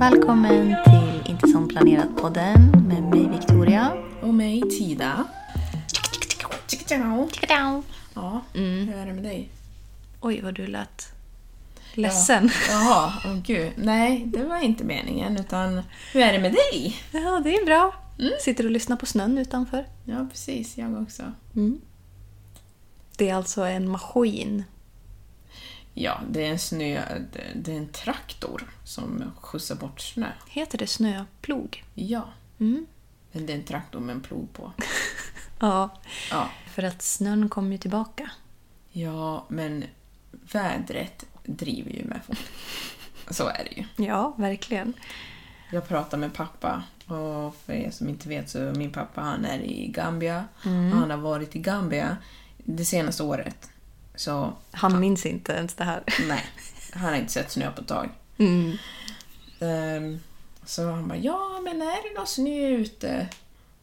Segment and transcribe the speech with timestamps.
[0.00, 3.92] Och välkommen till Inte som planerat-podden med mig Victoria.
[4.22, 5.24] Och mig Tida.
[8.14, 9.50] Ja, hur är det med dig?
[10.20, 11.12] Oj, vad du lät
[11.94, 12.50] ledsen.
[12.70, 13.72] Jaha, åh gud.
[13.76, 15.36] Nej, det var inte meningen.
[15.36, 16.96] Utan hur är det med dig?
[17.12, 17.94] Ja, det är bra.
[18.40, 19.86] Sitter och lyssnar på snön utanför.
[20.04, 20.78] Ja, precis.
[20.78, 21.22] Jag också.
[23.16, 24.64] Det är alltså en maskin.
[25.94, 27.02] Ja, det är en snö...
[27.54, 30.26] det- är en traktor som skjutsar bort snö.
[30.48, 31.84] Heter det snöplog?
[31.94, 32.28] Ja.
[33.32, 34.72] Men det är en traktor med en plog på.
[35.62, 35.90] Ja,
[36.30, 36.48] Ja.
[36.70, 38.30] för att snön kommer ju tillbaka.
[38.90, 39.84] Ja, men
[40.30, 42.38] vädret driver ju med folk.
[43.30, 44.06] Så är det ju.
[44.06, 44.92] Ja, verkligen.
[45.72, 49.58] Jag pratade med pappa och för er som inte vet så min pappa han är
[49.58, 50.44] i Gambia.
[50.62, 52.16] Han har varit i Gambia
[52.56, 53.69] det senaste året.
[54.20, 56.02] Så Han minns inte ens det här.
[56.28, 56.44] nej,
[56.92, 58.08] han har inte sett snö på ett tag.
[59.60, 60.20] Ehm,
[60.64, 63.28] så han bara, ja men är det någon snö ute?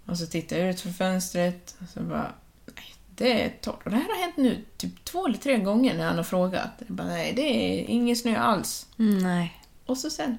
[0.06, 2.32] Och så tittar jag ut för fönstret och så bara,
[2.76, 3.86] nej det är torrt.
[3.86, 6.72] Och det här har hänt nu typ två eller tre gånger när han har frågat.
[6.78, 8.88] Jag bara, nej det är ingen snö alls.
[9.00, 9.62] Mm, nej.
[9.86, 10.38] Och så sen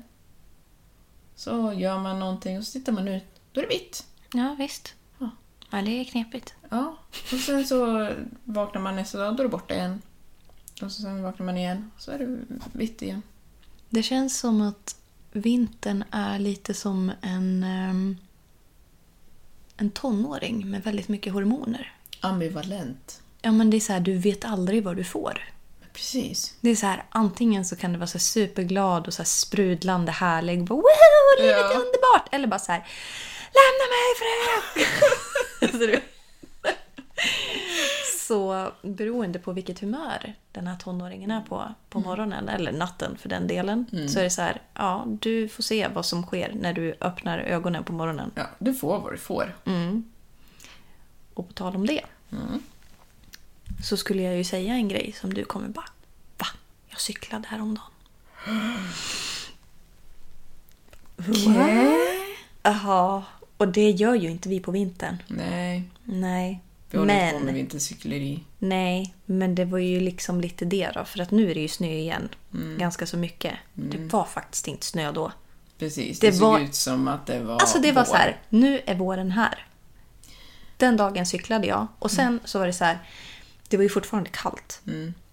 [1.34, 4.06] så gör man någonting och så tittar man ut, då är det vitt.
[4.32, 4.94] Ja, visst.
[5.70, 5.82] Ja.
[5.82, 6.54] Det är knepigt.
[6.70, 6.96] Ja,
[7.32, 8.10] och sen så
[8.44, 10.02] vaknar man nästa dag, då är det borta igen.
[10.82, 12.38] Och så sen vaknar man igen, så är det
[12.72, 13.22] vitt igen.
[13.88, 14.96] Det känns som att
[15.32, 18.16] vintern är lite som en, ehm,
[19.76, 21.92] en tonåring med väldigt mycket hormoner.
[22.20, 23.22] Ambivalent.
[23.42, 25.42] Ja, men det är så här, du vet aldrig vad du får.
[25.92, 26.54] Precis.
[26.60, 29.26] Det är så här, antingen så kan det vara så här superglad och så här
[29.26, 30.64] sprudlande härlig.
[30.64, 31.68] Bara, Woho, livet är Ja.
[31.68, 32.28] underbart!
[32.34, 32.86] Eller bara så här,
[33.58, 34.86] lämna mig i fred!
[38.28, 43.28] Så beroende på vilket humör den här tonåringen är på på morgonen, eller natten för
[43.28, 46.72] den delen, så är det så här, ja, du får se vad som sker när
[46.72, 48.30] du öppnar ögonen på morgonen.
[48.34, 49.56] Ja, du får vad du får.
[51.34, 52.04] Och på tal om det.
[53.84, 55.88] Så skulle jag ju säga en grej som du kommer bara
[56.38, 56.46] Va?
[56.88, 57.90] Jag cyklade häromdagen.
[62.62, 63.22] Jaha.
[63.58, 65.16] Och det gör ju inte vi på vintern.
[65.28, 66.62] Nej, Nej.
[66.90, 68.44] vi håller inte på med Men, vintercykleri.
[68.58, 71.04] nej, men det var ju liksom lite det då.
[71.04, 72.28] För att nu är det ju snö igen.
[72.54, 72.78] Mm.
[72.78, 73.54] Ganska så mycket.
[73.74, 75.32] Det var faktiskt inte snö då.
[75.78, 78.10] Precis, Det det, såg var- ut som att det var Alltså det var vår.
[78.10, 79.66] så här, nu är våren här.
[80.76, 82.98] Den dagen cyklade jag och sen så var det så här,
[83.68, 84.82] det var ju fortfarande kallt.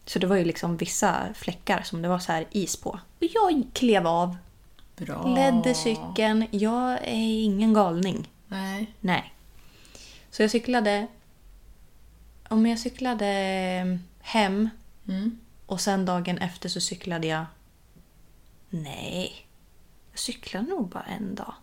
[0.06, 2.90] Så det var ju liksom vissa fläckar som det var så här is på.
[2.90, 3.00] Och
[3.34, 4.36] jag klev av,
[4.96, 5.28] Bra.
[5.36, 6.48] ledde cykeln.
[6.52, 8.30] Jag är ingen galning.
[8.48, 8.94] Nej.
[9.00, 9.34] Nej.
[10.30, 11.08] Så jag cyklade...
[12.48, 13.26] Om jag cyklade
[14.20, 14.70] hem
[15.66, 17.46] och sen dagen efter så cyklade jag...
[18.70, 19.48] Nej.
[20.12, 21.54] Jag cyklade nog bara en dag.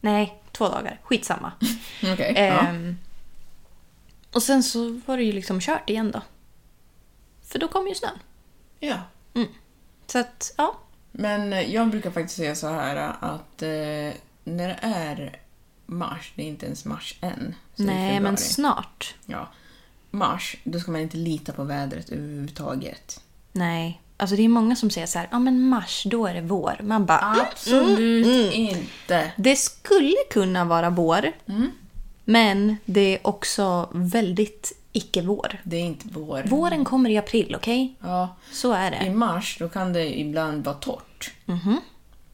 [0.00, 1.00] Nej, två dagar.
[1.02, 1.52] Skitsamma.
[2.02, 2.16] Ja.
[2.16, 2.98] Ehm,
[4.32, 6.22] och sen så var det ju liksom kört igen då.
[7.42, 8.18] För då kom ju snön.
[8.80, 8.98] ja.
[10.06, 10.78] Så att, ja.
[11.12, 15.40] Men eh, jag brukar faktiskt säga så här att eh, när det är
[15.86, 17.54] mars, det är inte ens mars än.
[17.76, 19.14] Nej, men snart.
[19.26, 19.48] Ja.
[20.10, 23.20] Mars, då ska man inte lita på vädret överhuvudtaget.
[23.52, 24.00] Nej.
[24.16, 26.80] Alltså det är många som säger så här, ja men mars, då är det vår.
[26.82, 29.32] Man bara, mm, Absolut inte.
[29.36, 31.32] det skulle kunna vara vår.
[31.46, 31.70] Mm.
[32.24, 35.60] Men det är också väldigt icke-vår.
[35.64, 36.42] Det är inte vår.
[36.42, 37.94] Våren kommer i april, okej?
[38.00, 38.36] Ja.
[38.52, 39.14] Så är I det.
[39.14, 41.32] mars då kan det ibland vara torrt.
[41.44, 41.80] Mhm.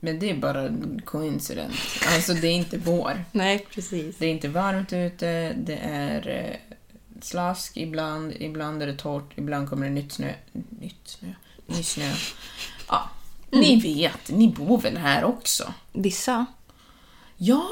[0.00, 1.78] Men det är bara en coincidence.
[2.14, 3.25] Alltså det är inte vår.
[3.32, 4.16] Nej, precis.
[4.19, 6.76] Det är inte varmt ute, det är eh,
[7.22, 10.32] slask ibland, ibland är det torrt, ibland kommer det nytt snö.
[10.81, 11.28] Nytt snö?
[11.66, 12.12] Ny snö.
[12.88, 13.11] Ja,
[13.50, 15.72] ni vet, ni bor väl här också?
[15.93, 16.46] Vissa.
[17.37, 17.69] Ja,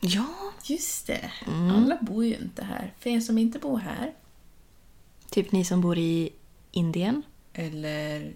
[0.00, 0.24] Ja.
[0.64, 1.30] just det.
[1.74, 2.92] Alla bor ju inte här.
[3.00, 4.12] För er som inte bor här,
[5.34, 6.30] Typ ni som bor i
[6.70, 7.22] Indien.
[7.52, 8.34] eller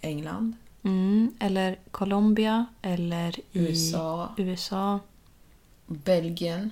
[0.00, 0.52] England,
[0.82, 1.34] Mm.
[1.40, 2.66] Eller Colombia.
[2.82, 4.34] Eller i USA.
[4.36, 5.00] USA.
[5.86, 6.70] Belgien.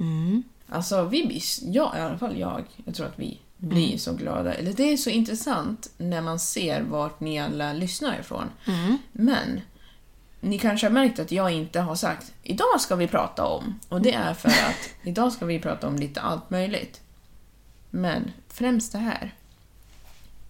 [0.00, 0.42] Mm.
[0.68, 4.54] Alltså, vi blir, ja, i alla fall jag, jag tror att vi blir så glada.
[4.54, 8.50] Eller det är så intressant när man ser vart ni alla lyssnar ifrån.
[9.12, 9.60] Men
[10.40, 13.80] ni kanske har märkt att jag inte har sagt idag ska vi prata om.
[13.88, 17.01] Och det är för att idag ska vi prata om lite allt möjligt.
[17.94, 19.34] Men främst det här.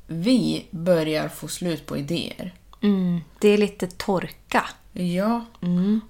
[0.07, 2.55] Vi börjar få slut på idéer.
[2.83, 3.21] Mm.
[3.39, 4.65] Det är lite torka.
[4.93, 5.45] Ja,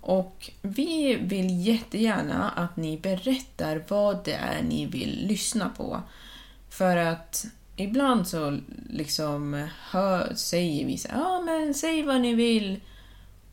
[0.00, 6.02] och vi vill jättegärna att ni berättar vad det är ni vill lyssna på.
[6.70, 7.46] För att
[7.76, 8.58] ibland så
[8.90, 12.80] liksom hör, säger vi så ja men säg vad ni vill.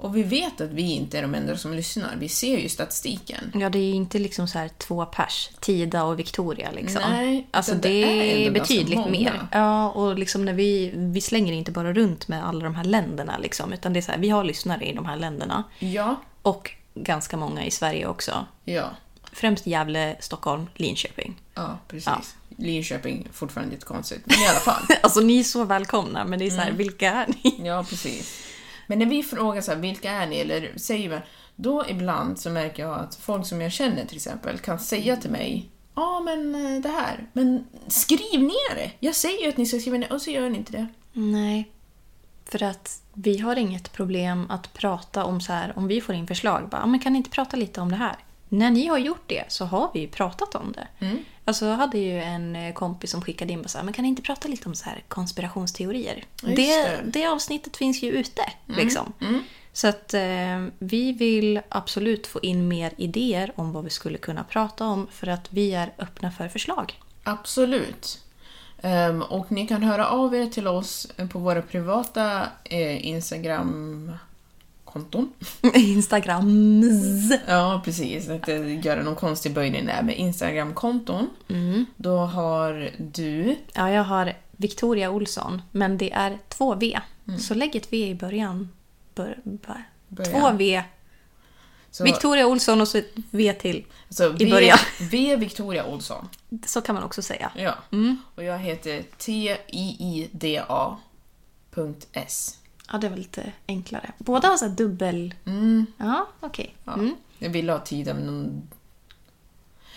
[0.01, 2.16] Och vi vet att vi inte är de enda som lyssnar.
[2.19, 3.51] Vi ser ju statistiken.
[3.56, 7.01] Ja, det är ju inte liksom så här två pers, Tida och Victoria liksom.
[7.10, 9.48] Nej, alltså det, det är betydligt mer.
[9.51, 13.38] Ja, och liksom när vi, vi slänger inte bara runt med alla de här länderna
[13.38, 15.63] liksom, utan det är så här, vi har lyssnare i de här länderna.
[15.80, 18.46] Ja, Och ganska många i Sverige också.
[18.66, 18.90] ja,
[19.34, 21.36] Främst Gävle, Stockholm, Linköping.
[21.56, 22.06] ja precis.
[22.07, 22.22] Ja.
[22.57, 24.22] Linköping, fortfarande lite konstigt.
[24.25, 24.84] Men i alla fall.
[25.04, 26.66] Alltså ni är så välkomna, men det är så Mm.
[26.68, 27.68] här, vilka är ni?
[27.68, 28.40] Ja, precis.
[28.89, 30.39] Men när vi frågar så här, vilka är ni?
[30.39, 31.18] Eller säger vi,
[31.56, 35.31] då ibland så märker jag att folk som jag känner till exempel kan säga till
[35.31, 37.27] mig Ja, men eh, det här.
[37.33, 38.91] Men skriv ner det!
[39.00, 40.88] Jag säger ju att ni ska skriva ner och så gör ni inte det.
[41.13, 41.71] Nej.
[42.45, 46.27] För att vi har inget problem att prata om så här, om vi får in
[46.27, 48.15] förslag, bara, "Ja, men kan ni inte prata lite om det här?
[48.50, 50.88] När ni har gjort det så har vi ju pratat om det.
[51.06, 51.18] Mm.
[51.50, 54.10] Alltså jag hade ju en eh, kompis som skickade in och sa, men kan ni
[54.10, 56.24] inte prata lite om så här konspirationsteorier?
[56.42, 56.74] Det, det.
[56.74, 57.12] Mm.
[57.12, 58.42] det avsnittet finns ju ute.
[58.66, 59.13] Liksom.
[59.74, 64.44] Så att eh, vi vill absolut få in mer idéer om vad vi skulle kunna
[64.44, 67.00] prata om för att vi är öppna för förslag.
[67.24, 68.22] Absolut.
[68.81, 73.06] Ehm, och ni kan höra av er till oss på våra privata eh,
[74.95, 75.33] Instagram-konton.
[75.74, 77.33] Instagrams.
[77.47, 78.30] Ja, precis.
[78.30, 78.47] Att
[78.86, 81.30] göra någon konstig böjning där med Instagram-konton.
[81.95, 83.56] Då har du...
[83.74, 87.00] Ja, jag har Victoria Olsson, men det är två V.
[87.39, 88.69] Så lägg ett V i början.
[89.15, 89.83] Bör, bör.
[90.07, 90.41] Början.
[90.41, 90.83] Två V.
[91.91, 93.86] Så, Victoria Olsson och så ett V till.
[94.09, 94.77] så i v, början.
[95.12, 95.36] V.
[95.36, 96.30] Victoria Olsson.
[96.65, 97.51] Så kan man också säga.
[97.56, 97.75] Ja.
[98.36, 100.59] Och jag heter tiida.s.
[102.91, 104.12] Ja, det var lite enklare.
[104.18, 105.33] Båda har så här dubbel...
[105.45, 105.86] Mm.
[105.97, 106.75] Ja, okej.
[106.83, 106.94] Ja.
[106.94, 107.15] Mm.
[107.39, 108.68] Jag ville ha Tida, men någon,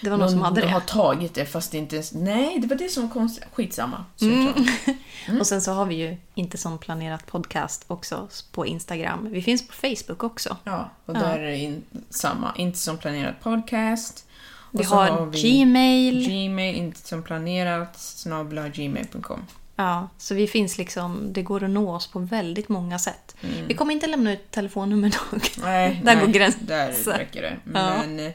[0.00, 0.86] Det var någon som hade de har det.
[0.86, 2.12] tagit det fast det inte ens...
[2.14, 3.44] Nej, det var det som var konstigt.
[3.52, 4.04] Skitsamma.
[4.20, 4.54] Mm.
[4.54, 9.28] tror- Och sen så har vi ju Inte som planerat podcast också på Instagram.
[9.30, 10.56] Vi finns på Facebook också.
[10.64, 12.52] Ja, och där är det in, samma.
[12.56, 14.26] Inte som planerat podcast.
[14.70, 16.28] Vi så har Gmail.
[16.28, 19.40] Gmail, inte som planerat, snabla gmail.com.
[19.76, 23.36] Ja, så vi finns liksom, det går att nå oss på väldigt många sätt.
[23.42, 23.66] Mm.
[23.68, 25.50] Vi kommer inte lämna ut telefonnummer dock.
[25.62, 26.66] Nej, Där nej, går gränsen.
[26.66, 27.56] Där räcker det.
[27.64, 27.70] Ja.
[27.70, 28.32] Men eh,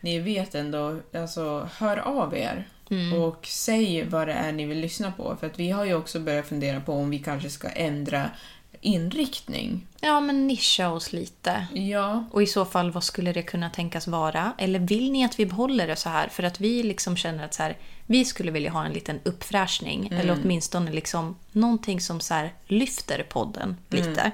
[0.00, 2.68] ni vet ändå, alltså hör av er.
[2.90, 3.12] Mm.
[3.22, 5.36] Och säg vad det är ni vill lyssna på.
[5.40, 8.30] För att vi har ju också börjat fundera på om vi kanske ska ändra
[8.82, 9.86] inriktning.
[10.00, 11.66] Ja, men nischa oss lite.
[11.74, 14.52] Ja, Och i så fall, vad skulle det kunna tänkas vara?
[14.58, 16.28] Eller vill ni att vi behåller det så här?
[16.28, 20.08] För att vi liksom känner att så här, vi skulle vilja ha en liten uppfräschning.
[20.12, 24.30] Eller åtminstone liksom någonting som så här lyfter podden lite.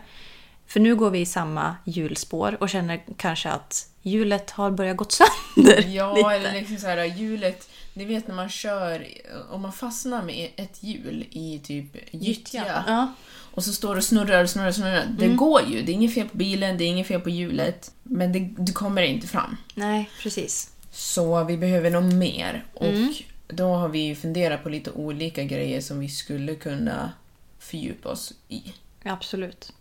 [0.67, 5.13] För nu går vi i samma hjulspår och känner kanske att hjulet har börjat gått
[5.13, 6.29] sönder ja lite.
[6.31, 7.71] eller liksom så här hjulet.
[7.99, 9.07] Ni vet när man kör,
[9.51, 12.85] om man fastnar med ett hjul i typ gyttja.
[12.87, 13.13] Ja.
[13.31, 15.07] Och så står det och snurrar och snurrar och snurrar.
[15.19, 15.37] Det Mm.
[15.37, 15.83] går ju.
[15.83, 17.93] Det är inget fel på bilen, det är inget fel på hjulet.
[18.03, 19.57] Men det, du kommer inte fram.
[19.75, 20.71] Nej, precis.
[20.93, 22.65] Så vi behöver nog mer.
[22.81, 23.09] Mm.
[23.09, 23.23] Och
[23.55, 27.13] då har vi funderat på lite olika grejer som vi skulle kunna
[27.59, 28.63] fördjupa oss i.
[29.05, 29.73] Absolut.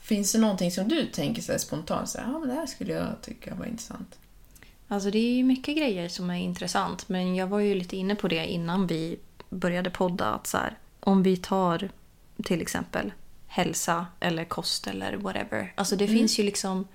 [0.00, 2.92] Finns det någonting som du tänker så spontant, så här, ja men det här skulle
[2.92, 4.18] jag tycka var intressant?
[4.88, 7.08] Alltså det är ju mycket grejer som är intressant.
[7.08, 9.18] Men jag var ju lite inne på det innan vi
[9.50, 10.24] började podda.
[10.26, 11.88] Att så här, om vi tar
[12.42, 13.12] till exempel
[13.46, 15.72] hälsa eller kost eller whatever.
[15.74, 16.88] Alltså det finns ju liksom...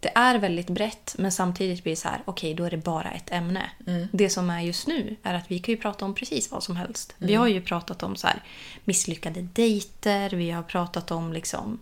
[0.00, 3.10] Det är väldigt brett men samtidigt blir det så här, okej då är det bara
[3.10, 3.70] ett ämne.
[4.12, 6.76] Det som är just nu är att vi kan ju prata om precis vad som
[6.76, 7.14] helst.
[7.18, 8.42] Vi har ju pratat om så här
[8.84, 11.78] misslyckade dejter, vi har pratat om liksom...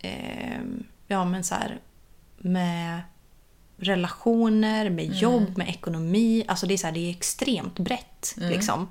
[0.00, 1.80] ehm, ja men så här
[2.38, 3.00] med
[3.80, 6.44] relationer, med jobb, med ekonomi.
[6.48, 8.34] Alltså det är, så här, det är extremt brett.
[8.36, 8.88] Liksom.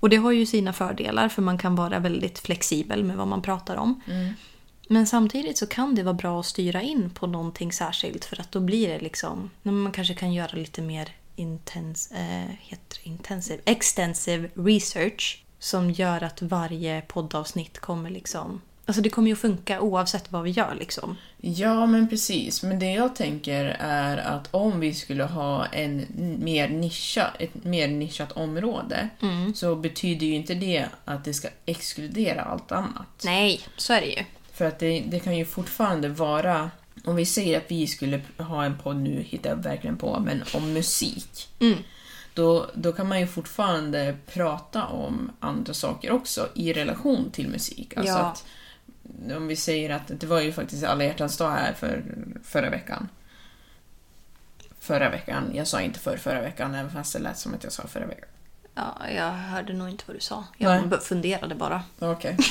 [0.00, 3.42] Och det har ju sina fördelar för man kan vara väldigt flexibel med vad man
[3.42, 4.00] pratar om.
[4.88, 8.52] Men samtidigt så kan det vara bra att styra in på någonting särskilt för att
[8.52, 9.50] då blir det liksom...
[9.62, 16.42] Man kanske kan göra lite mer intens, eh, heter intensive, extensive research som gör att
[16.42, 18.60] varje poddavsnitt kommer liksom...
[18.88, 21.16] Alltså det kommer ju att funka oavsett vad vi gör liksom.
[21.40, 22.62] Ja, men precis.
[22.62, 26.06] Men det jag tänker är att om vi skulle ha en
[26.40, 29.08] mer nischa, ett mer nischat område
[29.54, 33.22] så betyder ju inte det att det ska exkludera allt annat.
[33.24, 34.24] Nej, så är det ju.
[34.52, 36.70] För att det, det kan ju fortfarande vara...
[37.04, 40.42] Om vi säger att vi skulle ha en podd nu, hittar jag verkligen på, men
[40.54, 41.48] om musik.
[42.34, 47.96] Då, då kan man ju fortfarande prata om andra saker också i relation till musik.
[47.96, 48.18] Alltså Ja.
[48.18, 48.44] att,
[49.36, 52.04] om vi säger att det var ju faktiskt alla hjärtans dag här för,
[52.44, 53.08] förra veckan.
[54.80, 57.72] Förra veckan, jag sa inte för förra veckan, även fast det lät som att jag
[57.72, 58.28] sa förra veckan.
[58.74, 60.44] Ja, jag hörde nog inte vad du sa.
[60.56, 61.00] Jag Nej.
[61.00, 61.82] funderade bara.
[61.98, 62.36] Okej.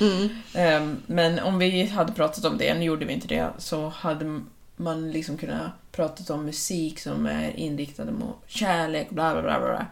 [0.00, 0.28] Mm.
[0.54, 4.40] Ehm, men om vi hade pratat om det, nu gjorde vi inte det, så hade
[4.76, 9.60] man liksom kunnat prata om musik som är inriktad mot kärlek bla bla bla.
[9.60, 9.86] bla.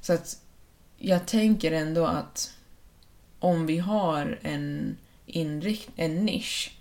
[0.00, 0.36] Så att
[0.98, 2.52] jag tänker ändå att
[3.40, 6.72] om vi har en, inrikt, en nisch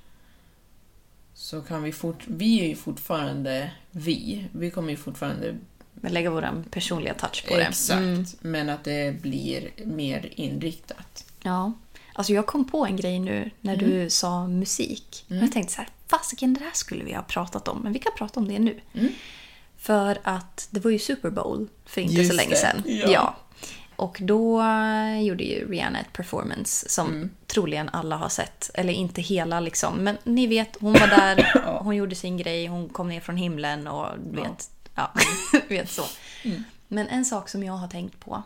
[1.33, 2.23] så kan vi fort...
[2.27, 4.45] Vi är ju fortfarande vi.
[4.51, 5.57] Vi kommer ju fortfarande
[5.93, 7.63] Men lägga vår personliga touch på det.
[7.63, 7.99] Exakt.
[7.99, 8.25] Mm.
[8.41, 11.25] Men att det blir mer inriktat.
[11.41, 11.73] Ja.
[12.13, 15.25] Alltså jag kom på en grej nu när du sa musik.
[15.27, 18.11] Jag tänkte så här, fasiken det där skulle vi ha pratat om, men vi kan
[18.17, 18.79] prata om det nu.
[19.77, 22.83] För att det var ju Super Bowl för inte Just så länge det, sedan.
[22.85, 23.35] ja.
[23.99, 24.63] Och då
[25.21, 28.71] gjorde ju Rihanna ett performance som troligen alla har sett.
[28.73, 32.89] Eller inte hela liksom, men ni vet, hon var där, hon gjorde sin grej, hon
[32.89, 35.11] kom ner från himlen och du vet, ja,
[35.69, 36.03] vet så.
[36.87, 38.43] Men en sak som jag har tänkt på,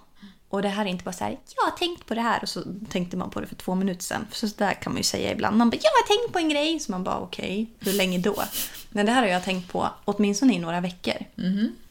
[0.50, 2.50] och det här är inte bara så här, jag har tänkt på det här och
[2.50, 4.28] så tänkte man på det för två minuter sedan.
[4.32, 5.58] För så där kan man ju säga ibland.
[5.58, 6.80] Man bara, jag har tänkt på en grej.
[6.80, 8.44] Så man bara, okej, hur länge då?
[8.90, 11.16] Men det här har jag tänkt på åtminstone i några veckor.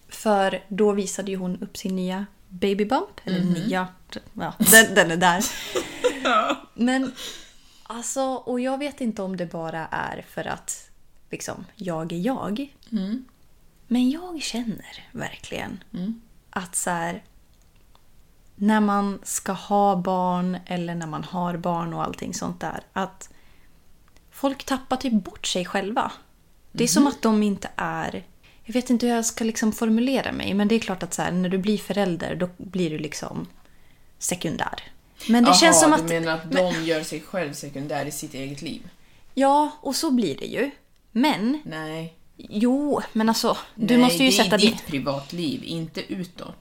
[0.08, 3.20] För då visade ju hon upp sin nya baby bump.
[3.24, 3.88] Eller nya,
[4.32, 5.44] ja, den, den är där.
[6.74, 7.12] Men
[7.82, 10.90] alltså, och jag vet inte om det bara är för att
[11.30, 12.74] liksom, jag är jag.
[13.86, 15.84] Men jag känner verkligen
[16.50, 17.22] att så här,
[18.54, 22.80] när man ska ha barn eller när man har barn och allting sånt där.
[22.92, 23.30] Att
[24.30, 26.12] folk tappar typ bort sig själva.
[26.72, 28.26] Det är som att de inte är...
[28.64, 31.22] Jag vet inte hur jag ska liksom formulera mig, men det är klart att så
[31.22, 33.46] här, när du blir förälder då blir du liksom
[34.18, 34.82] sekundär.
[35.28, 36.08] Men det Aha, känns som du att...
[36.08, 38.82] menar att de gör sig själv sekundär i sitt eget liv?
[39.34, 40.70] Ja, och så blir det ju.
[41.12, 42.14] Men, Nej.
[42.36, 44.86] jo, men alltså, du Nej, måste ju det är sätta ditt ditt...
[44.86, 46.56] privatliv, inte utåt.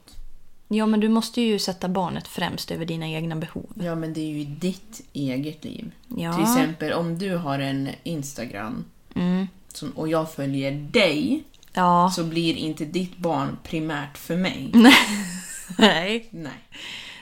[0.68, 3.66] Ja, men du måste ju sätta barnet främst över dina egna behov.
[3.74, 5.90] Ja, men det är ju ditt eget liv.
[6.16, 6.32] Ja.
[6.34, 9.48] Till exempel om du har en Instagram Mm.
[9.68, 12.12] som, och jag följer dig Ja.
[12.16, 14.70] så blir inte ditt barn primärt för mig.
[15.78, 16.28] Nej.
[16.30, 16.52] Nej.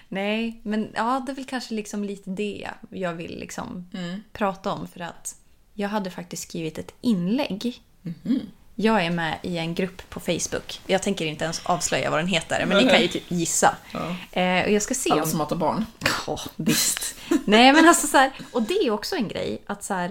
[0.08, 4.22] Nej, men ja, det är väl kanske liksom lite det jag vill liksom Mm.
[4.32, 4.88] prata om.
[4.88, 5.34] För att
[5.74, 7.82] jag hade faktiskt skrivit ett inlägg.
[8.02, 8.40] Mhm.
[8.74, 10.80] Jag är med i en grupp på Facebook.
[10.86, 13.76] Jag tänker inte ens avslöja vad den heter, men ni kan ju typ gissa.
[14.32, 15.28] Eh, och jag ska se Alla om...
[15.28, 15.86] som matar barn.
[16.26, 17.14] Åh, visst.
[17.44, 20.10] Nej, men alltså så här, och det är också en grej att så här,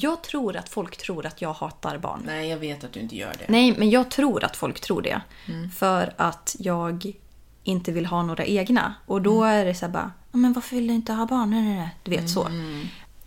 [0.00, 2.22] jag tror att folk tror att jag hatar barn.
[2.26, 3.44] Nej, jag vet att du inte gör det.
[3.48, 5.20] Nej, men jag tror att folk tror det.
[5.74, 7.12] För att jag
[7.64, 8.94] inte vill ha några egna.
[9.06, 11.50] Och då är det så här bara, "Ja, men varför vill du inte ha barn?
[11.50, 11.96] Nej, nej, nej.
[12.02, 12.48] Du vet så.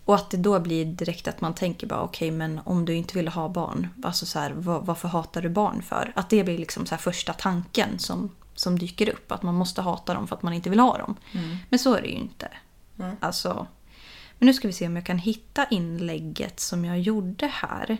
[0.04, 3.14] Och att det då blir direkt att man tänker bara, okej, men om du inte
[3.14, 6.12] vill ha barn, alltså så här, varför hatar du barn för?
[6.16, 9.32] Att det blir liksom så första tanken som, som dyker upp.
[9.32, 11.16] Att man måste hata dem för att man inte vill ha dem.
[11.68, 12.48] Men så är det ju inte.
[13.20, 13.66] Alltså,
[14.38, 17.96] men nu ska vi se om jag kan hitta inlägget som jag gjorde här.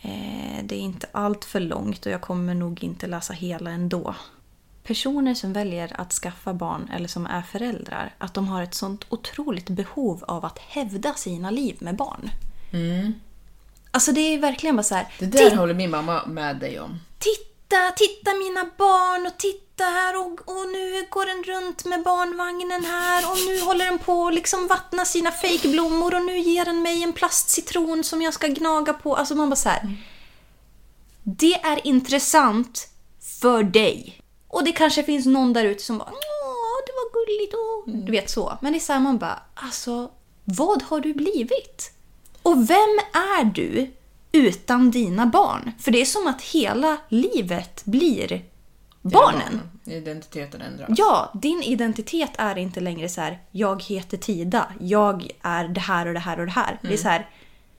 [0.00, 4.14] Eh, Det är inte allt för långt och jag kommer nog inte läsa hela ändå.
[4.82, 9.04] Personer som väljer att skaffa barn eller som är föräldrar, att de har ett sånt
[9.08, 12.30] otroligt behov av att hävda sina liv med barn.
[13.90, 15.06] Alltså det är verkligen bara så här.
[15.18, 17.00] Det där håller min mamma med dig om.
[17.18, 22.84] Titta, titta mina barn och titta här och, och nu går den runt med barnvagnen
[22.84, 26.82] här och nu håller den på att liksom vattna sina fejkblommor och nu ger den
[26.82, 29.16] mig en plastcitron som jag ska gnaga på.
[29.16, 29.96] Alltså man bara så här.
[31.22, 32.88] Det är intressant
[33.40, 34.20] för dig.
[34.48, 38.06] Och det kanske finns någon där ute som bara Åh, det var gulligt och...
[38.06, 38.58] Du vet så.
[38.60, 40.10] Men det är så här, man bara, alltså
[40.44, 41.92] vad har du blivit?
[42.42, 43.90] Och vem är du
[44.32, 45.72] utan dina barn?
[45.80, 48.44] För det är som att hela livet blir
[49.10, 49.60] barnen.
[49.84, 50.88] Identiteten ändras.
[50.96, 56.06] Ja, din identitet är inte längre så här, jag heter Tida, jag är det här
[56.06, 56.78] och det här och det här.
[56.82, 57.28] Det är så här,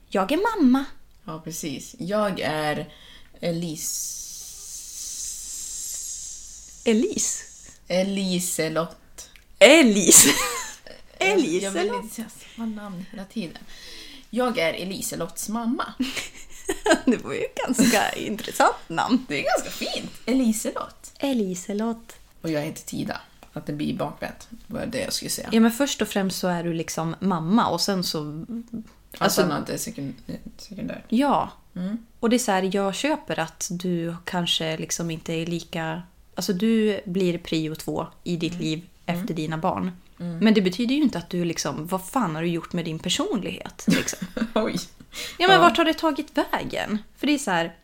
[0.10, 0.86] jag är mamma.
[1.26, 1.96] Ja, precis.
[2.00, 2.88] Jag är
[3.40, 4.16] Elise...
[6.86, 7.44] Elise.
[7.88, 9.30] Eliselott.
[9.60, 10.30] Elise.
[11.20, 12.04] Jag vill Eliselott.
[12.04, 13.64] inte säga samma namn hela tiden.
[14.30, 15.94] Jag är Eliselotts mamma.
[17.06, 19.26] Det var ju ett ganska intressant namn.
[19.28, 20.12] Det är ganska fint.
[20.26, 21.12] Eliselott.
[21.20, 22.16] Eliselott.
[22.42, 23.22] Och jag heter Tida.
[23.54, 25.50] Att det blir bakvänt var det jag skulle säga.
[25.52, 28.20] Ja men först och främst så är du liksom mamma och sen så...
[28.20, 30.14] Allt Alltså, annat är sekund-
[30.58, 31.04] sekundärt.
[31.10, 31.50] ja.
[32.20, 36.02] Och det är så här, jag köper att du kanske liksom inte är lika...
[36.36, 39.92] Alltså du blir prio två i ditt liv efter dina barn.
[40.18, 43.00] Men det betyder ju inte att du liksom, vad fan har du gjort med din
[43.00, 43.86] personlighet?
[43.88, 44.28] Liksom.
[44.56, 44.76] Oj.
[45.38, 46.98] Ja men vart har det tagit vägen?
[47.18, 47.76] För det är så här.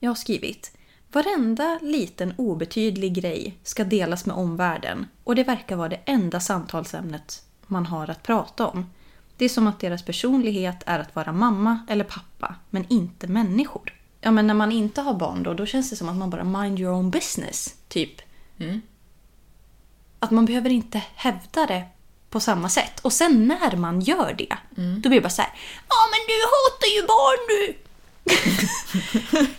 [0.00, 0.76] Jag har skrivit.
[1.12, 7.42] Varenda liten obetydlig grej ska delas med omvärlden och det verkar vara det enda samtalsämnet
[7.66, 8.86] man har att prata om.
[9.36, 13.94] Det är som att deras personlighet är att vara mamma eller pappa, men inte människor.
[14.20, 16.44] Ja men när man inte har barn då, då känns det som att man bara
[16.44, 18.20] mind your own business, typ.
[20.22, 21.84] Att man behöver inte hävda det
[22.30, 23.00] på samma sätt.
[23.00, 25.50] Och sen när man gör det, då blir det bara så här.
[25.88, 27.78] Ja men du hatar ju barn du!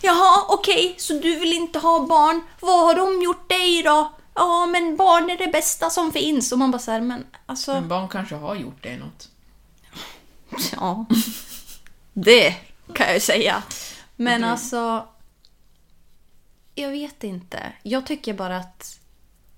[0.00, 2.42] Jaha, okej, så du vill inte ha barn.
[2.60, 4.12] Vad har de gjort dig då?
[4.34, 6.52] Ja, men barn är det bästa som finns.
[6.52, 7.72] Och man bara så här, men alltså...
[7.72, 9.28] Men barn kanske har gjort det något.
[10.76, 11.06] Ja,
[12.12, 12.54] det
[12.94, 13.62] kan jag ju säga.
[14.16, 15.08] Men alltså...
[16.74, 17.72] Jag vet inte.
[17.82, 18.98] Jag tycker bara att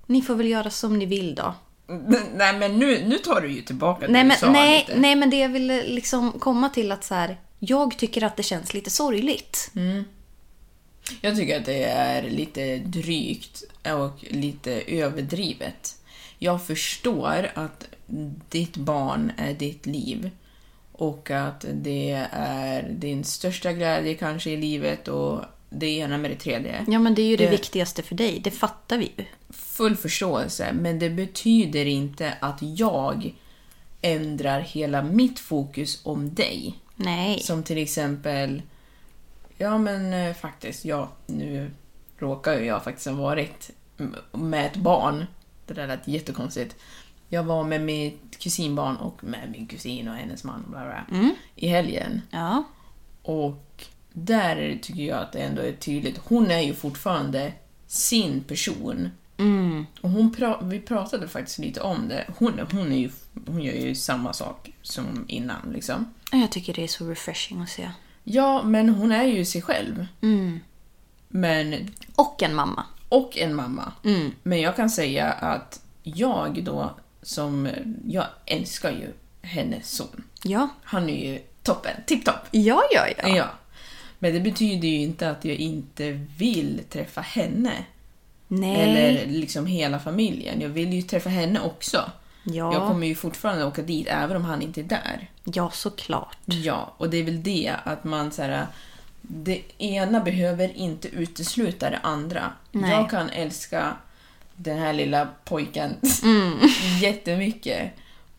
[0.06, 1.54] ni får väl göra som ni vill då.
[2.34, 5.00] Nej men nu, nu tar du ju tillbaka det Nej du men, sa nej, lite.
[5.00, 7.40] nej, men det jag ville liksom komma till att så här...
[7.58, 9.70] Jag tycker att det känns lite sorgligt.
[11.20, 15.96] Jag tycker att det är lite drygt och lite överdrivet.
[16.38, 17.84] Jag förstår att
[18.50, 20.30] ditt barn är ditt liv
[20.92, 25.40] och att det är din största glädje kanske i livet och
[25.70, 26.84] det ena med det tredje.
[26.88, 28.40] Ja, men det är ju det, Det- viktigaste för dig.
[28.44, 29.24] Det fattar vi ju.
[29.76, 33.34] Full förståelse, men det betyder inte att jag
[34.02, 36.74] ändrar hela mitt fokus om dig.
[36.94, 37.40] Nej.
[37.40, 38.62] Som till exempel,
[39.56, 41.70] ja men eh, faktiskt, ja, nu
[42.18, 43.70] råkar ju jag faktiskt ha varit
[44.32, 45.26] med ett barn.
[45.66, 46.76] Det där lät jättekonstigt.
[47.28, 51.06] Jag var med mitt kusinbarn och med min kusin och hennes man bla bla,
[51.54, 52.22] i helgen.
[52.30, 52.64] Ja.
[53.22, 56.20] Och där tycker jag att det ändå är tydligt.
[56.24, 57.52] Hon är ju fortfarande
[57.86, 59.10] sin person.
[60.00, 62.24] Och hon pra- vi pratade faktiskt lite om det.
[62.38, 63.10] Hon, hon, är ju,
[63.46, 65.72] hon gör ju samma sak som innan.
[65.72, 66.14] Liksom.
[66.32, 67.90] Jag tycker det är så refreshing att se.
[68.24, 70.06] Ja, men hon är ju sig själv.
[71.28, 72.84] Men, Och en mamma.
[73.08, 73.92] och en mamma.
[74.42, 77.68] Men jag kan säga att jag då, som...
[78.06, 80.24] Jag älskar ju hennes son.
[80.42, 80.68] Ja.
[80.82, 82.46] Han är ju toppen, tipptopp.
[82.50, 83.36] Ja, ja, ja.
[83.36, 83.46] Ja.
[84.18, 87.72] Men det betyder ju inte att jag inte vill träffa henne.
[88.48, 88.80] Nej.
[88.80, 90.60] Eller liksom hela familjen.
[90.60, 92.10] Jag vill ju träffa henne också.
[92.42, 92.72] Ja.
[92.72, 95.30] Jag kommer ju fortfarande åka dit även om han inte är där.
[95.44, 96.36] Ja, såklart.
[96.44, 98.66] Ja, och det är väl det att man så här,
[99.20, 102.52] Det ena behöver inte utesluta det andra.
[102.72, 102.90] Nej.
[102.90, 103.96] Jag kan älska
[104.56, 106.58] den här lilla pojken Mm.
[107.02, 107.92] jättemycket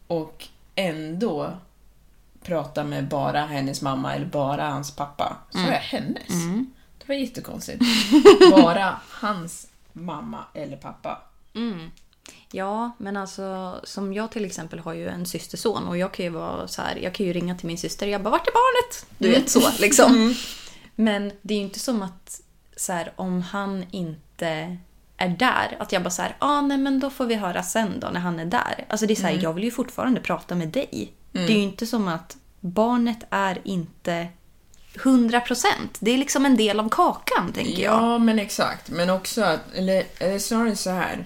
[0.08, 1.54] och ändå
[2.44, 5.38] prata med bara hennes mamma eller bara hans pappa.
[5.52, 5.70] Så Mm.
[5.70, 6.28] är jag hennes.
[6.98, 7.82] Det var jättekonstigt.
[8.52, 9.67] bara hans
[9.98, 11.22] mamma eller pappa.
[12.52, 16.32] Ja, men alltså som jag till exempel har ju en systerson och jag kan ju
[16.32, 18.52] vara så här, jag kan ju ringa till min syster och jag bara vart är
[18.52, 19.06] barnet?
[19.18, 20.36] Du vet så liksom.
[20.96, 22.42] Men det är ju inte som att
[22.76, 24.78] så här, om han inte
[25.18, 28.00] är där, att jag bara så här, ah, nej men då får vi höra sen
[28.00, 28.86] då när han är där.
[28.90, 31.14] Alltså det är så här, jag vill ju fortfarande prata med dig.
[31.32, 34.28] Det är ju inte som att barnet är inte
[35.04, 35.98] 100 procent.
[36.00, 37.94] Det är liksom en del av kakan, tänker jag.
[38.04, 38.90] Ja, men exakt.
[38.90, 41.26] Men också att, eller, eller snarare så här.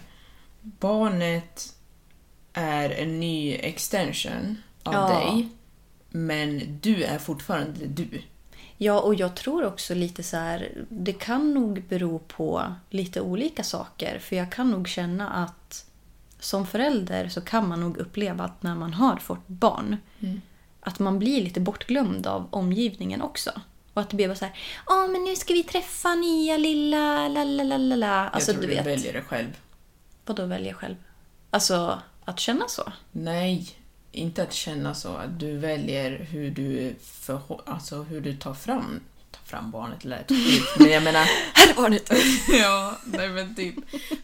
[0.61, 1.73] Barnet
[2.53, 5.07] är en ny extension av Ja.
[5.09, 5.49] dig.
[6.09, 8.21] Men du är fortfarande du.
[8.77, 13.63] Ja, och jag tror också lite så här, det kan nog bero på lite olika
[13.63, 14.19] saker.
[14.19, 15.85] För jag kan nog känna att
[16.39, 19.97] som förälder så kan man nog uppleva att när man har fått barn,
[20.81, 23.51] att man blir lite bortglömd av omgivningen också.
[23.93, 27.27] Och att det blir bara så här, ja men nu ska vi träffa nya lilla
[27.27, 28.27] la la la la la.
[28.29, 28.85] Alltså jag tror du vet.
[28.85, 29.57] väljer det själv.
[30.25, 30.95] Vadå välja själv?
[31.49, 32.91] Alltså att känna så?
[33.11, 33.69] Nej,
[34.11, 35.09] inte att känna så.
[35.15, 38.99] Att du väljer hur du, förhå- alltså hur du tar fram
[39.31, 41.19] tar fram barnet lät skit, men jag menar...
[41.53, 42.11] Här är barnet!
[42.61, 43.75] ja, nej men typ.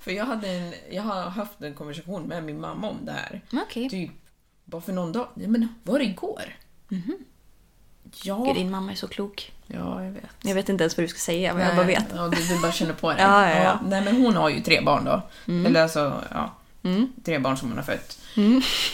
[0.01, 3.41] För jag, hade en, jag har haft en konversation med min mamma om det här.
[3.53, 3.89] Okej.
[3.89, 4.11] Typ,
[4.67, 5.27] bara för någon dag.
[5.36, 6.43] Ja, men var det igår?
[8.23, 8.43] Ja.
[8.45, 9.51] Gud, din mamma är så klok.
[9.67, 10.23] Ja, jag vet.
[10.41, 12.06] Jag vet inte ens vad du ska säga, men jag bara vet.
[12.15, 13.17] Ja, du, du bara känner på det.
[13.21, 13.80] Ja, ja, ja.
[13.88, 15.21] Nej, men hon har ju tre barn då.
[15.47, 15.65] Mm.
[15.65, 16.53] Eller alltså, ja.
[17.25, 18.19] Tre barn som hon har fött.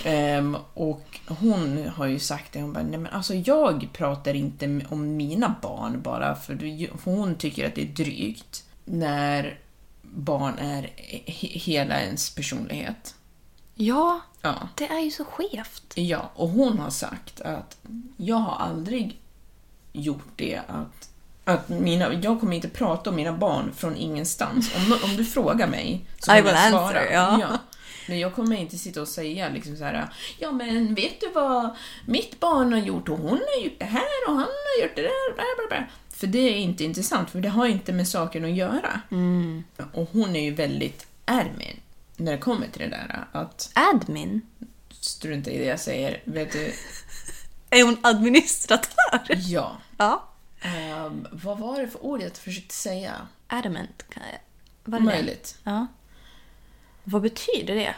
[0.06, 4.82] Ehm, och hon har ju sagt det, hon bara, nej men alltså jag pratar inte
[4.90, 9.60] om mina barn bara för, du, för hon tycker att det är drygt när
[10.02, 10.82] barn är
[11.28, 13.16] he- hela ens personlighet.
[13.76, 14.68] Ja, Ja.
[14.76, 15.84] det är ju så skevt.
[15.96, 17.78] Ja, och hon har sagt att
[18.18, 19.20] jag har aldrig
[19.94, 21.10] gjort det att,
[21.44, 24.72] att mina, jag kommer inte prata om mina barn från ingenstans.
[24.76, 27.00] Om, om du frågar mig så I kommer will jag svara.
[27.00, 27.58] answer, ja.
[28.08, 30.10] Men jag kommer inte sitta och säga liksom så här,
[30.40, 31.70] ja men vet du vad
[32.06, 35.02] mitt barn har gjort och hon har gjort det här och han har gjort det
[35.02, 35.34] där.
[35.36, 35.86] Bla bla bla.
[36.10, 39.02] För det är inte intressant, för det har inte med saken att göra.
[39.12, 39.64] Mm.
[39.94, 41.83] Och hon är ju väldigt ärlig
[42.18, 43.28] när det kommer till det där.
[43.32, 44.42] Att Admin?
[44.90, 46.22] strunta i det jag säger.
[46.26, 46.74] Vet du,
[47.70, 49.22] Är hon administratör?
[49.30, 49.78] Ja.
[49.98, 50.30] Ja.
[50.62, 53.28] Ehm, vad var det för ord jag försökte säga?
[53.48, 54.06] Adamant.
[54.84, 55.12] Var det det?
[55.12, 55.58] Möjligt.
[55.64, 55.88] Ja.
[57.04, 57.96] Vad betyder det?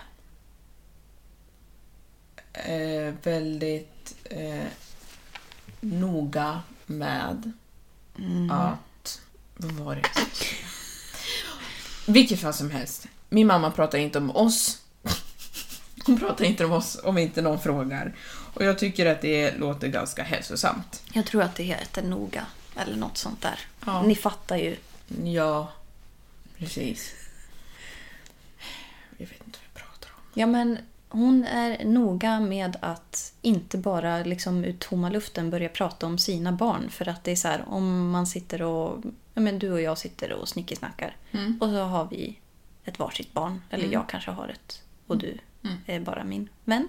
[2.54, 4.65] Eh, väldigt eh,
[5.80, 7.54] noga med
[8.51, 9.21] att...
[9.56, 10.10] Vad var det?
[12.08, 13.08] Vilket fall som helst.
[13.30, 14.82] Min mamma pratar inte om oss.
[16.06, 18.16] Hon pratar inte om oss om inte någon frågar.
[18.54, 21.04] Och jag tycker att det låter ganska hälsosamt.
[21.14, 22.46] Jag tror att det heter noga.
[22.76, 23.60] Eller något sånt där.
[23.86, 24.02] Ja.
[24.02, 24.76] Ni fattar ju.
[25.24, 25.72] Ja,
[26.58, 27.14] precis.
[29.18, 30.22] Jag vet inte vad jag pratar om.
[30.34, 30.78] Ja, men
[31.10, 36.52] hon är noga med att inte bara liksom ur tomma luften börja prata om sina
[36.52, 36.90] barn.
[36.90, 39.04] För att det är så här, om man sitter och...
[39.34, 41.16] Ja, men du och jag sitter och snickesnackar.
[41.60, 42.40] Och så har vi
[42.86, 43.62] ett varsitt barn.
[43.69, 44.82] Eller jag kanske har ett.
[45.08, 45.38] Och du
[45.86, 46.88] är bara min vän.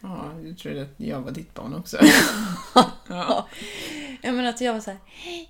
[0.00, 1.98] Ja, jag trodde att jag var ditt barn också.
[3.08, 3.48] Ja.
[4.22, 5.00] Jag menar att jag var så här,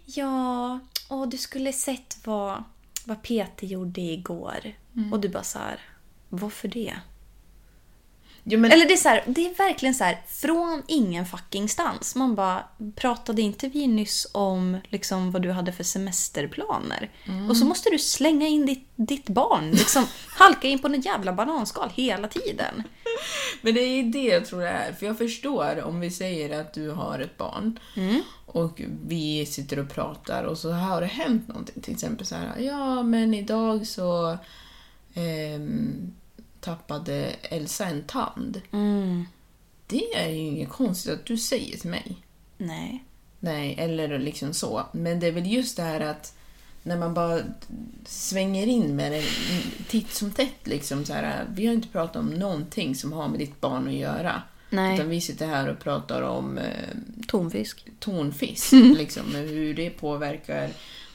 [0.04, 2.64] ja, åh, du skulle sett vad,
[3.04, 4.72] vad Peter gjorde igår.
[5.12, 5.80] Och du bara så här,
[6.28, 6.94] varför det?
[8.44, 11.68] Jo, men, Eller det är så här, det är verkligen så här, från ingen fucking
[11.68, 12.14] stans.
[12.14, 12.64] Man bara,
[12.96, 17.11] pratade inte vi nyss om liksom vad du hade för semesterplaner?
[17.50, 21.33] Och så måste du slänga in ditt, ditt barn, liksom halka in på en jävla
[21.33, 22.83] bananskal hela tiden.
[23.62, 24.92] men det är det jag tror det är.
[24.92, 27.79] För jag förstår om vi säger att du har ett barn
[28.46, 31.83] och vi sitter och pratar och så har det hänt någonting.
[31.83, 34.38] Till exempel så här, ja men idag så
[35.14, 36.14] ehm,
[36.60, 38.60] tappade Elsa en tand.
[39.86, 42.16] Det är ju inget konstigt att du säger till mig.
[42.58, 43.04] Nej.
[43.40, 44.86] Nej, eller liksom så.
[44.92, 46.34] Men det är väl just det här att
[46.82, 47.40] när man bara
[48.04, 49.24] svänger in med det
[49.88, 50.66] titt som tätt.
[50.66, 53.94] Liksom, så här, vi har inte pratat om någonting som har med ditt barn att
[53.94, 54.42] göra.
[54.70, 54.94] Nej.
[54.94, 56.96] Utan vi sitter här och pratar om eh,
[57.26, 57.86] Tonfisk.
[57.98, 58.72] tonfisk.
[58.72, 58.94] Mm.
[58.98, 60.70] Liksom, hur det påverkar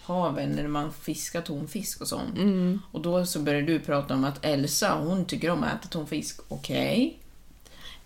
[0.06, 2.38] haven när man fiskar tonfisk och sånt.
[2.38, 2.82] Mm.
[2.92, 6.40] Och då så börjar du prata om att Elsa, hon tycker om att äta tonfisk.
[6.48, 7.20] Okej.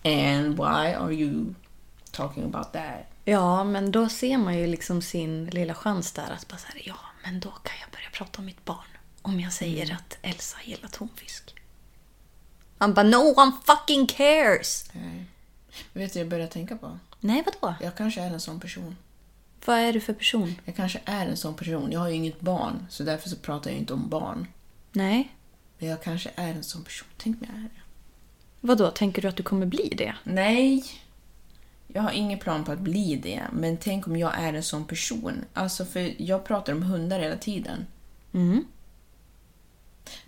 [0.04, 1.54] And why are you
[2.10, 3.10] talking about that?
[3.24, 6.82] Ja, men då ser man ju liksom sin lilla chans där att bara så här,
[6.84, 8.86] ja, men då kan jag börja prata om mitt barn.
[9.22, 11.54] Om jag säger att Elsa gillar tonfisk.
[12.78, 14.90] Han bara, no one fucking cares!
[14.92, 15.26] Nej.
[15.92, 16.98] Vet du, jag börjar tänka på.
[17.20, 17.74] Nej, vadå?
[17.80, 18.96] Jag kanske är en sån person.
[19.64, 20.54] Vad är du för person?
[20.64, 21.92] Jag kanske är en sån person.
[21.92, 24.46] Jag har ju inget barn, så därför så pratar jag inte om barn.
[24.92, 25.34] Nej.
[25.78, 27.08] Men jag kanske är en sån person.
[27.16, 27.80] Tänk om jag är det.
[28.60, 30.14] Vadå, tänker du att du kommer bli det?
[30.24, 30.84] Nej.
[31.86, 34.84] Jag har ingen plan på att bli det, men tänk om jag är en sån
[34.84, 35.44] person.
[35.52, 37.86] Alltså, för jag pratar om hundar hela tiden.
[38.32, 38.64] Mm.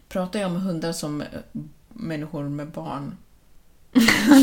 [0.08, 1.28] Pratar jag om hundar som eh,
[1.88, 3.16] människor med barn?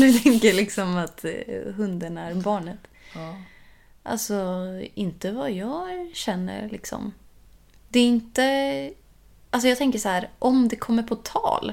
[0.00, 2.78] du tänker liksom att eh, hunden är barnet?
[3.14, 3.36] Ja.
[4.02, 7.12] Alltså, inte vad jag känner liksom.
[7.88, 8.90] Det är inte...
[9.50, 11.72] Alltså jag tänker så här, om det kommer på tal,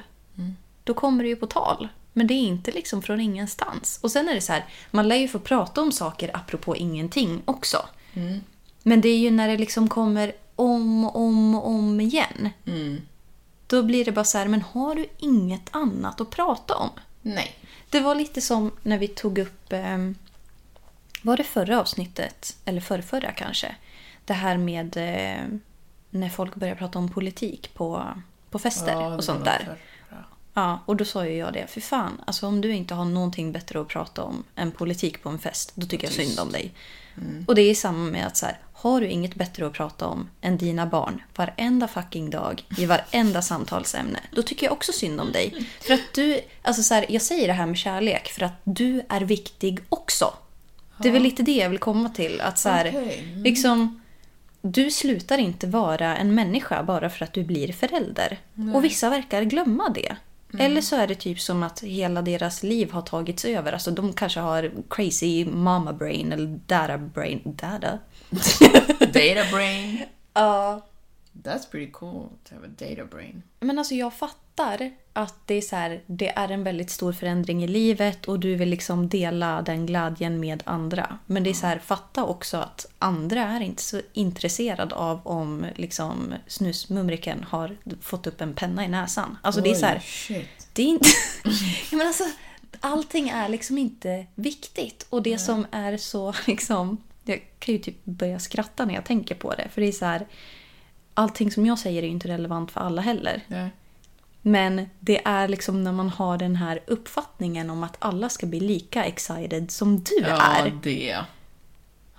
[0.84, 1.88] då kommer det ju på tal.
[2.13, 4.00] Men det är inte liksom från ingenstans.
[4.04, 7.42] Och sen är det så här, man lär ju få prata om saker apropå ingenting
[7.46, 7.78] också.
[8.84, 12.50] Men det är ju när det liksom kommer om och om och om igen.
[13.68, 16.90] Då blir det bara så här, men har du inget annat att prata om?
[17.22, 17.56] Nej.
[17.90, 19.74] Det var lite som när vi tog upp...
[19.74, 19.98] Eh,
[21.21, 22.56] var det förra avsnittet?
[22.65, 23.75] Eller förrförra kanske?
[24.25, 25.45] Det här med eh,
[26.10, 28.08] när folk börjar prata om politik på,
[28.51, 29.60] på fester Ja, och sånt där.
[29.65, 29.75] förra.
[30.53, 31.67] Ja, och då sa ju jag det.
[31.67, 35.30] För fan, alltså om du inte har någonting bättre att prata om än politik på
[35.30, 36.30] en fest, då tycker jag Tyst.
[36.30, 36.73] synd om dig.
[37.47, 40.30] Och det är samma med att så här, har du inget bättre att prata om
[40.41, 45.32] än dina barn varenda fucking dag i varenda samtalsämne, då tycker jag också synd om
[45.32, 45.67] dig.
[45.82, 49.01] För att du, alltså så här, jag säger det här med kärlek för att du
[49.10, 50.34] är viktig också.
[50.99, 52.41] Det är väl lite det jag vill komma till.
[52.41, 53.29] Att så här, Okej.
[53.29, 53.43] Mm.
[53.43, 54.01] liksom,
[54.62, 58.39] du slutar inte vara en människa bara för att du blir förälder.
[58.75, 60.15] Och vissa verkar glömma det.
[60.53, 60.65] Mm.
[60.65, 63.73] Eller så är det typ som att hela deras liv har tagits över.
[63.73, 67.41] Alltså de kanske har crazy mama brain eller dada brain.
[67.43, 67.99] Dada?
[68.99, 70.03] Data brain.
[70.33, 70.86] Ja.
[71.43, 73.43] That's pretty cool to have a data brain.
[73.60, 74.46] Men alltså jag fattar
[75.13, 78.56] att det är så här, det är en väldigt stor förändring i livet och du
[78.56, 81.17] vill liksom dela den glädjen med andra.
[81.26, 85.65] Men det är så här, fatta också att andra är inte så intresserade av om
[85.76, 89.38] liksom snusmumriken har fått upp en penna i näsan.
[89.41, 91.10] Alltså det är så här, Oj, det är inte...
[91.91, 92.24] ja, men alltså,
[92.80, 95.06] allting är liksom inte viktigt.
[95.10, 96.98] Och det som är så liksom...
[97.24, 99.67] Jag kan ju typ börja skratta när jag tänker på det.
[99.74, 100.28] För det är så här...
[101.13, 103.41] Allting som jag säger är ju inte relevant för alla heller.
[103.48, 103.70] Nej.
[104.47, 108.60] Men det är liksom när man har den här uppfattningen om att alla ska bli
[108.60, 110.71] lika excited som du Ja, är.
[110.83, 111.17] det.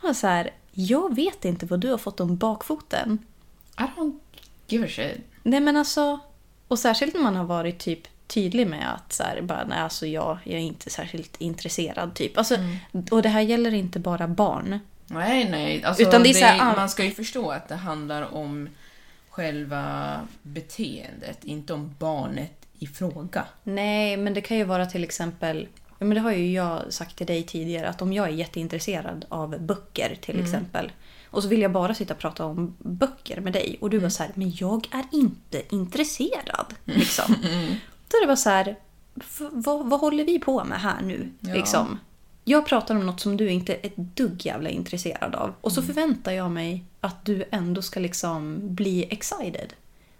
[0.02, 3.18] Och så här, jag vet inte vad du har fått om bakfoten.
[3.78, 4.18] I don't
[4.66, 5.20] give a shit.
[5.42, 6.18] Nej men alltså,
[6.68, 10.06] och särskilt när man har varit typ tydlig med att så här, bara, nej, alltså
[10.06, 12.14] jag, jag är inte särskilt intresserad.
[12.14, 12.38] typ.
[12.38, 12.56] Alltså,
[13.10, 14.78] Och det här gäller inte bara barn.
[15.06, 15.84] Nej, nej.
[15.84, 18.68] Alltså, Utan det är så här, man ska ju förstå att det handlar om
[19.42, 23.44] själva beteendet, inte om barnet i fråga.
[23.62, 25.68] Nej, men det kan ju vara till exempel...
[25.98, 29.61] Men det har ju jag sagt till dig tidigare att om jag är jätteintresserad av
[29.61, 30.92] böcker till exempel
[31.31, 34.09] och så vill jag bara sitta och prata om böcker med dig och du var
[34.09, 36.74] så här, men jag är inte intresserad.
[36.85, 37.35] Liksom.
[38.09, 38.77] Då är det bara så här,
[39.14, 41.31] "V- vad, vad håller vi på med här nu?
[41.40, 41.55] Ja.
[41.55, 41.98] Liksom.
[42.48, 45.54] Jag pratar om något som du inte är ett dugg jävla intresserad av.
[45.61, 49.72] Och så förväntar jag mig att du ändå ska liksom bli excited.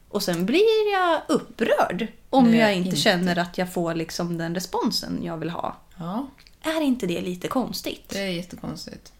[0.08, 3.00] Och sen blir jag upprörd om Nej, jag inte, inte.
[3.00, 5.76] känner att jag får liksom den responsen jag vill ha.
[5.98, 6.26] Ja,
[6.62, 8.08] Är inte det lite konstigt?
[8.08, 9.12] det är jättekonstigt.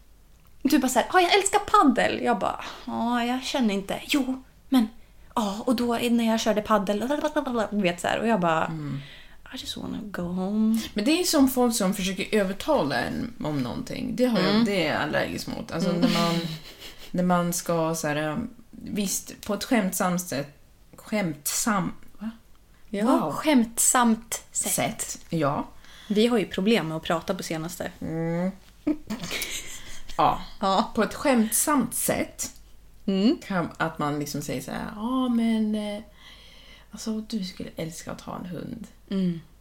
[0.61, 2.21] Du bara såhär, ja jag älskar paddel.
[2.23, 4.01] Jag bara, ja jag känner inte.
[4.07, 4.87] Jo, men
[5.35, 7.03] ja och då när jag körde paddel,
[7.71, 8.71] vet så här, och jag bara,
[9.53, 10.79] I just wanna go home.
[10.93, 14.15] Men det är som folk som försöker övertala en om någonting.
[14.15, 15.71] Det, har jag, det är jag allergisk mot.
[15.71, 16.39] Alltså när, man,
[17.11, 20.57] när man ska så här, um, visst, på ett skämtsamt sätt,
[20.95, 22.29] skämtsam, va?
[22.89, 23.31] Ja, Wow.
[23.31, 24.71] skämtsamt sätt.
[24.71, 25.67] sätt, ja.
[26.07, 27.91] Vi har ju problem med att prata på senaste.
[30.17, 30.41] ja.
[30.59, 30.91] Ja.
[30.95, 32.51] På ett skämtsamt sätt
[33.47, 36.01] kan, att man liksom säger så här, ja men eh,
[36.91, 38.87] alltså du skulle älska att ha en hund.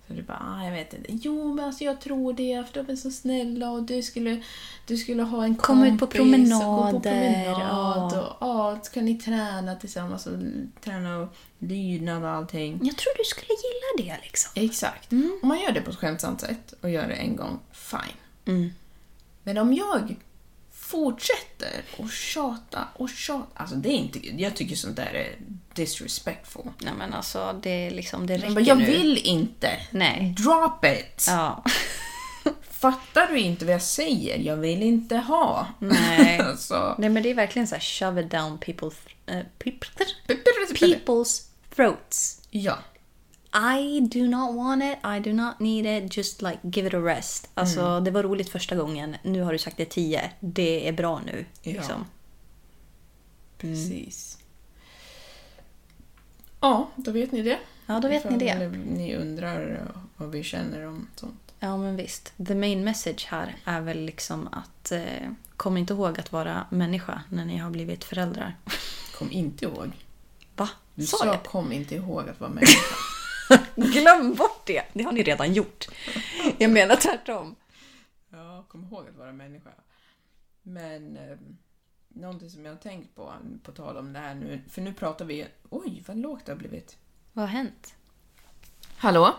[0.08, 1.08] Så du bara, ah, jag vet inte.
[1.12, 4.42] Jo, men alltså jag tror det, för de är så snälla och du skulle,
[4.86, 8.36] du skulle ha en Komma ut på kompis och gå på promenader, promenad ja.
[8.38, 10.38] och ja, så kan ni träna tillsammans och
[10.84, 12.80] träna och lydnad och allting.
[12.82, 14.52] Jag tror du skulle gilla det liksom.
[14.54, 15.12] Exakt.
[15.12, 18.72] Om man gör det på ett skämtsamt sätt och gör det en gång, fine.
[19.42, 20.16] Men om jag
[20.88, 25.36] fortsätter och tjata och tjata, alltså det är inte, jag tycker sånt där är
[25.74, 26.62] disrespectful.
[26.78, 28.84] Nej men alltså det, är liksom, det räcker Men jag nu.
[28.84, 29.70] vill inte.
[29.90, 30.34] Nej.
[30.38, 31.24] Drop it!
[31.28, 31.64] Ja.
[32.70, 34.38] Fattar du inte vad jag säger?
[34.38, 35.66] Jag vill inte ha.
[35.78, 36.40] Nej.
[36.98, 38.94] Nej men det är verkligen så här shove it down people's,
[39.58, 39.90] people,
[40.74, 41.42] people's
[41.76, 42.40] throats.
[42.50, 42.78] ja.
[43.52, 47.00] I do not want it, I do not need it, just like give it a
[47.00, 47.50] rest.
[47.54, 50.30] Alltså det var roligt första gången, nu har du sagt det tio.
[50.40, 51.44] Det är bra nu.
[51.62, 51.72] Ja.
[51.72, 52.04] Liksom.
[53.58, 54.38] Precis.
[56.60, 57.58] Ja, då vet ni det.
[57.86, 58.44] Ja, då vet ni det.
[58.44, 61.52] Ifall ni undrar vad vi känner om sånt.
[61.60, 62.32] Ja men visst.
[62.46, 67.22] The main message här är väl liksom att eh, kom inte ihåg att vara människa
[67.28, 68.56] när ni har blivit föräldrar.
[69.18, 69.90] Kom inte ihåg.
[70.56, 70.68] Va?
[70.94, 72.94] Du Sa sa kom inte ihåg att vara människa.
[73.76, 74.82] Glöm bort det!
[74.92, 75.86] Det har ni redan gjort.
[76.58, 77.56] Jag menar tvärtom.
[78.30, 79.70] Ja, kom ihåg att vara människa.
[80.62, 81.36] Men eh,
[82.08, 83.32] någonting som jag har tänkt på,
[83.62, 85.46] på tal om det här nu, för nu pratar vi...
[85.70, 86.96] Oj, vad lågt det har blivit.
[87.32, 87.94] Vad har hänt?
[88.96, 89.34] Hallå?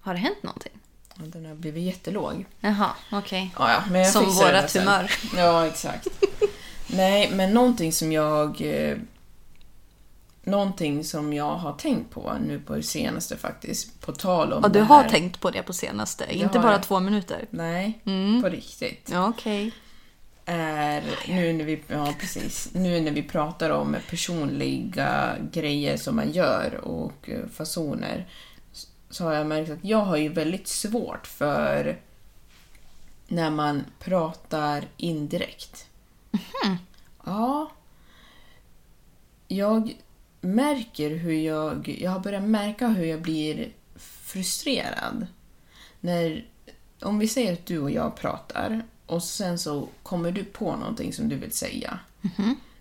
[0.00, 0.78] Har det hänt någonting?
[1.16, 2.46] Ja, Den har blivit jättelåg.
[2.60, 3.54] Jaha, okej.
[3.58, 4.82] Ja, ja, jag Som sen.
[4.82, 5.10] humör.
[5.36, 6.08] Ja, exakt.
[6.86, 8.60] Nej, men någonting som jag...
[8.60, 8.98] Eh,
[10.44, 14.70] någonting som jag har tänkt på nu på det senaste faktiskt, på tal om Och
[14.70, 15.10] du det har här.
[15.10, 16.82] tänkt på det på senaste, inte har bara jag.
[16.82, 17.46] två minuter?
[17.50, 18.42] Nej, Mm.
[18.42, 19.08] på riktigt.
[19.12, 19.72] Ja, okej.
[20.44, 26.30] Är nu när vi, ja precis, nu när vi pratar om personliga grejer som man
[26.32, 28.28] gör och eh, fasoner
[29.10, 31.98] så har jag märkt att jag har ju väldigt svårt för
[33.28, 35.86] när man pratar indirekt.
[37.24, 37.70] Ja.
[39.48, 39.92] Jag
[40.42, 41.96] märker hur jag...
[42.00, 45.26] Jag har börjat märka hur jag blir frustrerad.
[46.00, 46.46] När,
[47.00, 51.12] om vi säger att du och jag pratar och sen så kommer du på någonting
[51.12, 51.98] som du vill säga.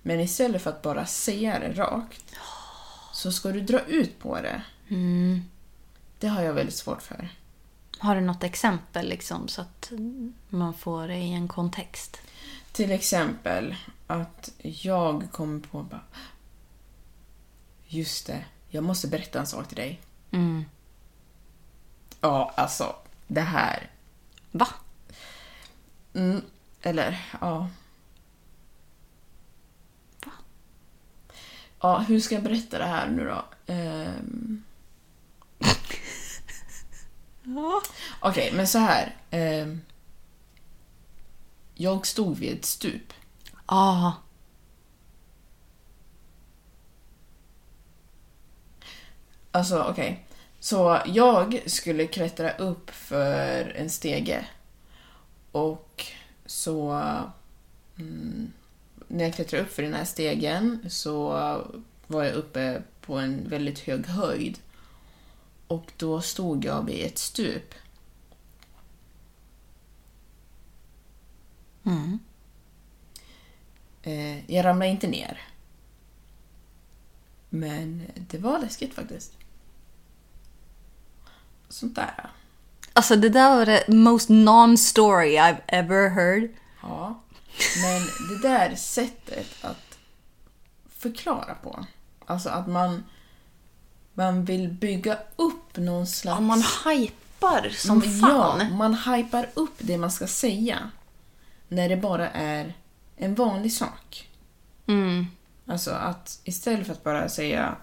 [0.02, 2.36] Men istället för att bara säga det rakt
[3.13, 4.62] så ska du dra ut på det.
[6.19, 7.30] Det har jag väldigt svårt för.
[7.97, 9.91] Har du något exempel liksom så att
[10.50, 12.17] man får det i en kontext?
[12.71, 13.76] Till exempel
[14.08, 16.02] att jag kommer på bara...
[17.93, 20.01] Just det, jag måste berätta en sak till dig.
[20.32, 20.65] Mm.
[22.21, 22.95] Ja, alltså,
[23.27, 23.89] det här.
[24.51, 24.67] Va?
[26.13, 26.41] Mm,
[26.82, 27.69] eller, ja.
[31.82, 33.45] Ja, hur ska jag berätta det här nu då?
[33.73, 34.63] Ehm.
[38.19, 39.15] Okej, men så här.
[39.32, 39.82] Ehm.
[41.75, 43.13] Jag stod vid ett stup.
[43.67, 44.13] Ja.
[49.51, 50.25] Alltså okej.
[50.59, 54.45] Så jag skulle klättra upp för en stege.
[55.51, 56.05] Och
[56.45, 56.91] så...
[57.97, 58.51] Mm,
[59.07, 61.29] när jag klättrade upp för den här stegen så
[62.07, 64.59] var jag uppe på en väldigt hög höjd.
[65.67, 67.73] Och då stod jag vid ett stup.
[74.03, 75.41] Eh, jag ramlade inte ner.
[77.49, 79.37] Men det var läskigt faktiskt.
[81.71, 82.29] Sånt där.
[82.93, 86.49] Alltså det där var det most non-story I've ever heard.
[86.81, 87.21] Ja.
[87.81, 89.97] Men det där sättet att
[90.97, 91.86] förklara på.
[92.25, 93.03] Alltså att man,
[94.13, 96.36] man vill bygga upp någon slags...
[96.36, 98.60] Ja, man hypar som fan.
[98.60, 100.91] Ja, man hypar upp det man ska säga.
[101.67, 102.73] När det bara är
[103.15, 104.29] en vanlig sak.
[104.88, 105.27] Mm.
[105.67, 107.75] Alltså att istället för att bara säga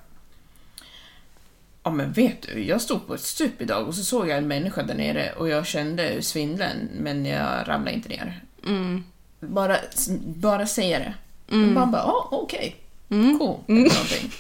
[1.83, 4.49] Ja men vet du, jag stod på ett stup idag och så såg jag en
[4.49, 8.41] människa där nere och jag kände svindeln men jag ramlade inte ner.
[9.41, 9.77] Bara,
[10.23, 11.14] bara säga det.
[11.55, 11.75] Mm.
[11.75, 12.77] Man bara, ja okej,
[13.09, 14.33] cool, eller någonting.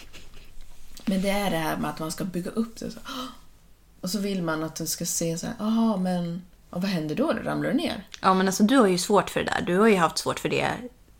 [1.04, 2.90] Men det är det här med att man ska bygga upp det.
[2.90, 2.98] Så.
[4.00, 7.14] Och så vill man att det ska se så här, jaha men och vad händer
[7.14, 7.32] då?
[7.32, 8.06] Ramlar du ner?
[8.22, 9.62] Ja men alltså du har ju svårt för det där.
[9.66, 10.70] Du har ju haft svårt för det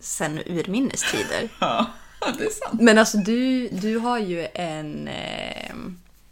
[0.00, 1.48] sen urminnes tider.
[2.20, 2.81] Ja, det är sant.
[2.81, 5.09] Men alltså du, du har ju en...
[5.09, 5.74] Eh,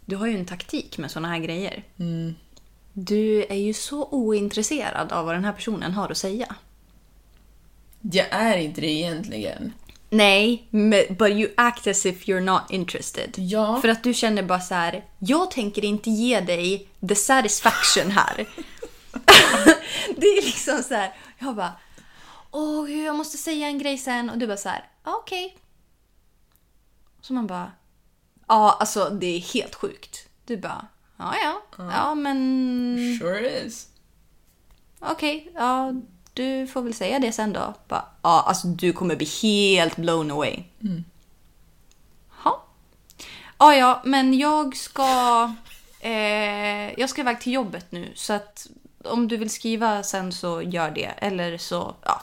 [0.07, 1.83] du har ju en taktik med såna här grejer.
[2.93, 6.55] Du är ju så ointresserad av vad den här personen har att säga.
[8.01, 9.73] Jag är inte det egentligen.
[10.09, 10.67] Nej,
[11.09, 13.33] but you act as if you're not interested.
[13.37, 13.81] Ja.
[13.81, 18.35] För att du känner bara så här, jag tänker inte ge dig the satisfaction här.
[20.17, 21.73] det är liksom så här, jag bara,
[22.51, 24.29] åh jag måste säga en grej sen.
[24.29, 25.57] Och du bara så här, "Ja, okej.
[27.21, 27.71] Så man bara,
[28.47, 30.29] ja alltså det är helt sjukt.
[30.45, 33.87] Du bara, ja ja, ja men Sure is.
[34.99, 35.93] okej, ja
[36.33, 37.73] du får väl säga det sen då.
[37.87, 40.63] Bara, ja alltså du kommer bli helt blown away.
[42.43, 42.63] Ja.
[43.59, 45.53] Ja, ja, men jag ska...
[45.99, 48.67] Eh, jag ska iväg till jobbet nu, så att
[49.03, 51.05] om du vill skriva sen så gör det.
[51.17, 52.21] Eller så, ja.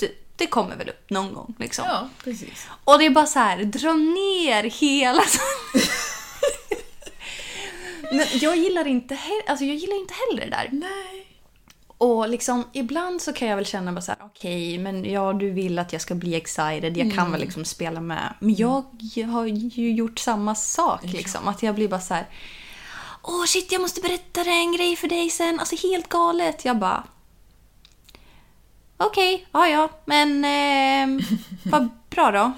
[0.00, 1.84] Det, det kommer väl upp någon gång liksom.
[1.88, 2.66] Ja, precis.
[2.84, 5.22] Och det är bara så här, dra ner hela...
[8.12, 10.68] men jag gillar inte, he- alltså jag gillar inte heller det där.
[10.72, 11.26] Nej.
[11.98, 15.50] Och liksom, ibland så kan jag väl känna bara så här, okej, men ja, du
[15.50, 18.34] vill att jag ska bli excited, jag kan väl liksom spela med.
[18.38, 18.84] Men jag,
[19.14, 22.26] jag har ju gjort samma sak liksom, att jag blir bara så här,
[23.22, 26.64] åh shit, jag måste berätta en grej för dig sen, alltså helt galet.
[26.64, 27.04] Jag bara,
[29.06, 31.24] okej, ja ja, men eh,
[31.64, 32.52] vad bra då.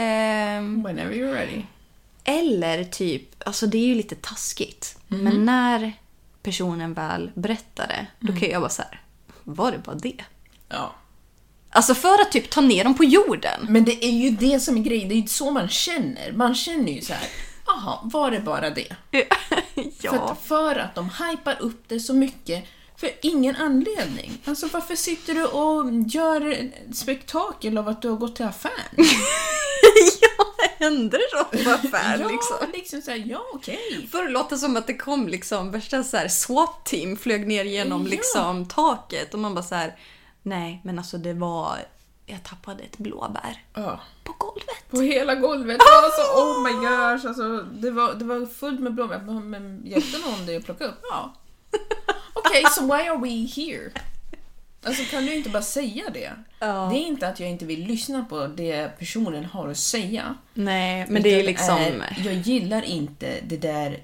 [0.00, 1.62] Ehm, Whenever you're ready.
[2.24, 4.98] eller typ, alltså det är ju lite taskigt.
[5.08, 5.92] Men när
[6.42, 9.00] personen väl berättar det, då kan jag bara så här,
[9.44, 10.24] var det bara det?
[10.68, 10.94] Ja.
[11.70, 13.66] Alltså för att typ ta ner dem på jorden.
[13.68, 16.32] Men det är ju det som är grejen, det är ju så man känner.
[16.32, 17.28] Man känner ju så här.
[17.66, 18.96] Jaha, var det bara det?
[20.00, 20.10] Ja.
[20.10, 22.64] För, att, för att de hypar upp det så mycket
[23.04, 24.38] för ingen anledning.
[24.44, 28.74] Alltså varför sitter du och gör spektakel av att du har gått till affären?
[30.20, 30.44] ja,
[30.78, 32.56] hände det på affär ja, liksom?
[32.74, 34.08] liksom såhär, ja okej.
[34.12, 38.02] För det låter som att det kom liksom värsta så här SWAT-team flög ner genom
[38.02, 38.08] Ja.
[38.08, 39.96] liksom taket och man bara så här.
[40.42, 41.78] nej men alltså det var,
[42.26, 44.00] jag tappade ett blåbär Ja.
[44.24, 44.90] på golvet.
[44.90, 45.80] På hela golvet.
[46.04, 47.26] Alltså, oh my gosh.
[47.28, 49.18] Alltså, det, var, det var fullt med blåbär.
[49.40, 51.00] Men hjälpte någon dig att plocka upp?
[51.10, 51.34] Ja.
[52.34, 53.90] Okej, so why are we here?
[54.86, 56.32] Alltså kan du inte bara säga det?
[56.58, 56.88] Ja.
[56.92, 60.34] Det är inte att jag inte vill lyssna på det personen har att säga.
[60.54, 61.76] Nej, men det är liksom...
[61.78, 63.98] är- jag gillar inte det där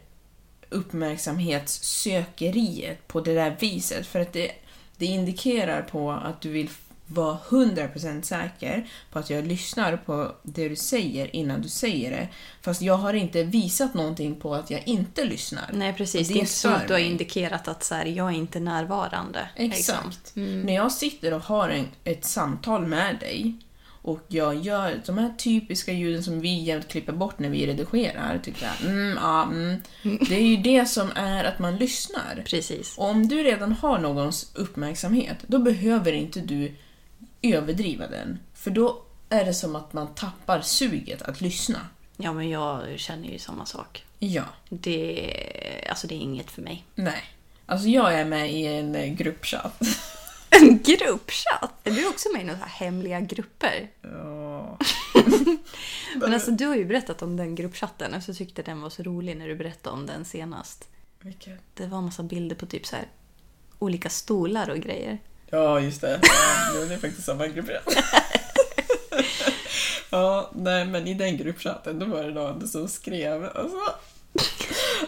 [0.68, 4.06] uppmärksamhetssökeriet på det där viset.
[4.06, 4.50] För att det,
[4.96, 6.70] det indikerar på att du vill
[7.10, 12.28] vara 100% säker på att jag lyssnar på det du säger innan du säger det.
[12.62, 15.70] Fast jag har inte visat någonting på att jag inte lyssnar.
[15.72, 18.36] Nej precis, det, är inte stör att du har indikerat att så här, jag är
[18.36, 19.48] inte närvarande.
[19.56, 19.94] liksom.
[19.94, 20.32] Exakt.
[20.34, 23.54] När jag sitter och har en, ett samtal med dig
[24.02, 28.40] och jag gör de här typiska ljuden som vi jämt klipper bort när vi redigerar,
[28.42, 29.80] tycker jag, mm, ja, mm.
[30.02, 32.42] Det är ju det som är att man lyssnar.
[32.46, 32.98] Precis.
[32.98, 36.74] Och om du redan har någons uppmärksamhet, då behöver inte du
[37.42, 38.38] överdriva den.
[38.54, 41.78] För då är det som att man tappar suget att lyssna.
[42.16, 44.04] Ja, men jag känner ju samma sak.
[44.18, 44.44] Ja.
[44.68, 46.84] Det, alltså det är inget för mig.
[46.94, 47.22] Nej.
[47.66, 49.80] Alltså jag är med i en eh, gruppchatt.
[50.52, 51.72] En gruppchatt?
[51.84, 53.90] Är du också med i några hemliga grupper?
[54.02, 54.78] Ja.
[56.16, 59.02] Men alltså du har ju berättat om den gruppchatten och så tyckte den var så
[59.02, 60.88] rolig när du berättade om den senast.
[61.20, 61.60] Vilket?
[61.74, 63.08] Det var en massa bilder på typ så här
[63.78, 65.18] olika stolar och grejer.
[65.50, 66.20] Ja, just det.
[66.74, 67.94] Ja, det är faktiskt samma gruppchatt.
[70.10, 73.78] ja, nej, men i den gruppchatten då var det någon som skrev, alltså,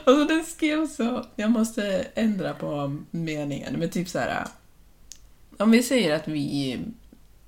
[0.05, 4.47] alltså den skrev så, jag måste ändra på meningen, men typ så här.
[5.59, 6.81] Om vi säger att vi,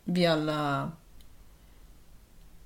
[0.04, 0.92] vi alla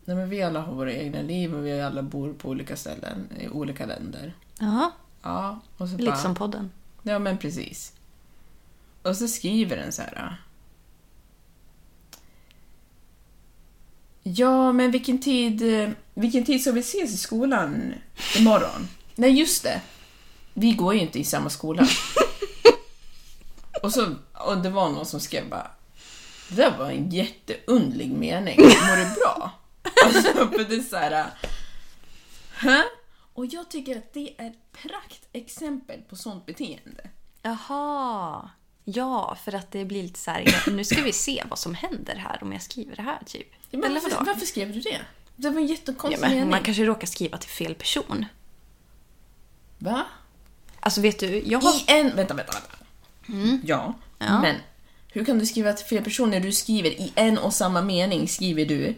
[0.04, 3.28] Nej, men vi alla har våra egna liv och vi alla bor på olika ställen
[3.40, 4.34] i olika länder.
[4.58, 6.70] Ja, Ja, och så bara, liksom podden.
[7.02, 7.92] Ja, men precis.
[9.08, 10.36] Och så skriver den så här.
[14.22, 17.94] Ja, men vilken tid, eh, vilken tid ska vi ses i skolan
[18.36, 18.88] imorgon?
[19.14, 19.80] Nej, just det.
[20.54, 21.88] Vi går ju inte i samma skola.
[23.82, 25.70] och, så, och det var någon som skrev bara
[26.48, 28.60] Det där var en jätteundlig mening.
[28.60, 29.50] Mår du bra?
[30.04, 31.26] Alltså, för det är så här...
[32.52, 32.82] Hä?
[33.34, 37.10] Och jag tycker att det är ett praktexempel på sånt beteende.
[37.42, 38.50] Jaha.
[38.94, 42.14] Ja, för att det blir lite så här, nu ska vi se vad som händer
[42.16, 43.48] här om jag skriver det här typ.
[43.70, 44.98] Ja, men varför, varför skrev du det?
[45.36, 46.50] Det var en Ja, jättekonstig men mening.
[46.50, 48.24] man kanske råkar skriva till fel person.
[49.78, 50.04] Va?
[50.80, 51.74] Alltså vet du, jag har...
[51.74, 52.16] I en...
[52.16, 53.66] Vänta, vänta, vänta.
[53.66, 54.40] Ja, Ja.
[54.42, 54.56] men
[55.12, 58.28] hur kan du skriva till fel person när du skriver i en och samma mening
[58.28, 58.94] skriver du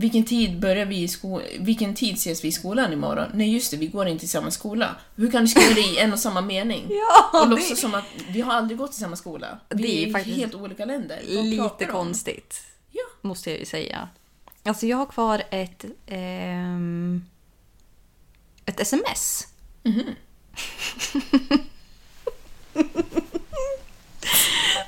[0.00, 3.30] vilken tid börjar vi i sko- Vilken tid ses vi i skolan imorgon?
[3.34, 4.96] Nej just det, vi går inte i samma skola.
[5.16, 6.86] Hur kan du skriva det i en och samma mening?
[6.90, 9.58] Ja, och det- låtsas som att vi har aldrig gått i samma skola.
[9.68, 11.20] Vi Det är är faktiskt helt olika länder.
[11.26, 12.62] Lite konstigt.
[12.90, 13.02] Ja.
[13.20, 14.08] Måste jag ju säga.
[14.64, 15.84] Alltså jag har kvar ett...
[16.06, 17.24] ehm,
[18.66, 19.46] ett sms.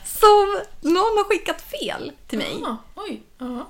[0.05, 2.63] Som någon har skickat fel till mig.
[2.65, 3.23] Ah, oj.
[3.39, 3.69] Ja.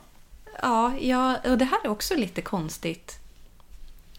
[0.62, 3.18] Ja, ja, och det här är också lite konstigt.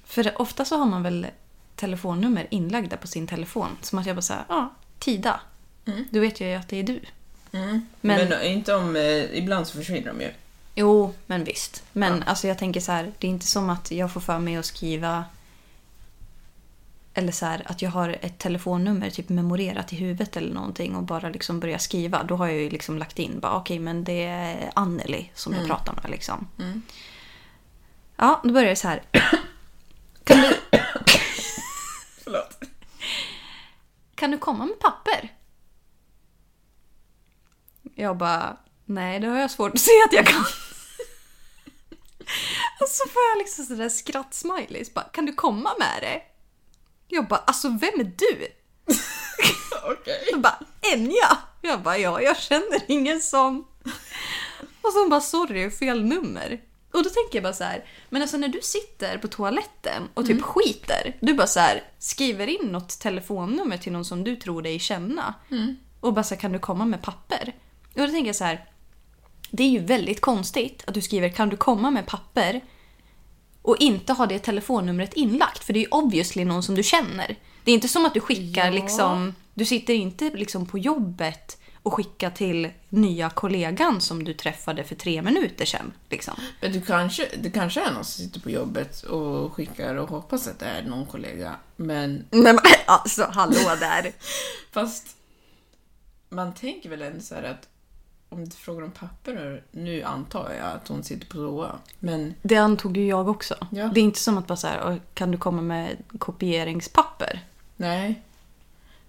[0.06, 1.28] För ofta så har man väl
[1.76, 3.78] telefonnummer inlagda på sin telefon.
[3.82, 5.40] Som att jag bara säger, ja, Tida.
[6.10, 7.00] Du vet ju att det är du.
[7.52, 7.86] Mm.
[8.02, 8.96] Men- Men, inte om...
[8.96, 10.32] Eh, ibland så försvinner de ju.
[10.76, 11.84] Jo, men visst.
[11.94, 14.56] Men alltså jag tänker så här, det är inte som att jag får för mig
[14.56, 15.26] att skriva
[17.14, 21.04] eller så här, att jag har ett telefonnummer typ memorerat i huvudet eller någonting och
[21.04, 22.24] bara liksom börja skriva.
[22.24, 25.68] Då har jag ju liksom lagt in bara okej men det är Anneli som jag
[25.68, 26.48] pratar med liksom.
[28.16, 29.04] Ja, då börjar det så här.
[30.24, 30.58] Kan du,
[32.24, 32.60] Förlåt.
[34.16, 35.34] kan du komma med papper?
[37.96, 40.40] Jag bara, nej det har jag svårt att se att jag kan.
[42.82, 44.94] Och så får jag liksom sådär skrattsmileys.
[44.94, 46.22] Bara, kan du komma med det?
[47.14, 48.48] Jag bara, alltså vem är du?
[49.92, 50.28] Okej.
[50.32, 50.60] Jag bara,
[50.94, 51.38] Enya!
[51.62, 53.68] Jag bara, ja jag känner ingen som.
[54.82, 56.62] Och så hon bara, sorry fel nummer.
[56.94, 60.26] Och då tänker jag bara så här, men alltså när du sitter på toaletten och
[60.26, 64.62] typ skiter, du bara så här, skriver in något telefonnummer till någon som du tror
[64.62, 65.34] dig känna.
[66.00, 67.56] Och bara så här, kan du komma med papper?
[67.94, 68.70] Och då tänker jag så här,
[69.52, 72.62] det är ju väldigt konstigt att du skriver kan du komma med papper
[73.64, 75.64] och inte ha det telefonnumret inlagt.
[75.64, 77.36] För det är ju obviously någon som du känner.
[77.64, 78.72] Det är inte som att du skickar Ja.
[78.72, 79.36] liksom...
[79.56, 84.96] Du sitter inte liksom på jobbet och skickar till nya kollegan som du träffade för
[84.96, 85.94] tre minuter sedan.
[86.10, 86.34] Liksom.
[86.62, 90.48] Men du kanske, det kanske är någon som sitter på jobbet och skickar och hoppas
[90.48, 91.56] att det är någon kollega.
[91.76, 94.12] Men Nej men alltså, hallå där.
[94.72, 95.08] fast
[96.30, 97.68] man tänker väl ändå så här att
[98.34, 101.72] om du frågar om papper, nu antar jag att hon sitter på toa.
[102.00, 103.56] Men Det antog ju jag också.
[103.72, 103.92] Ja.
[103.94, 107.40] Det är inte som att bara så här, "Åh, kan du komma med kopieringspapper?
[107.78, 108.22] nej.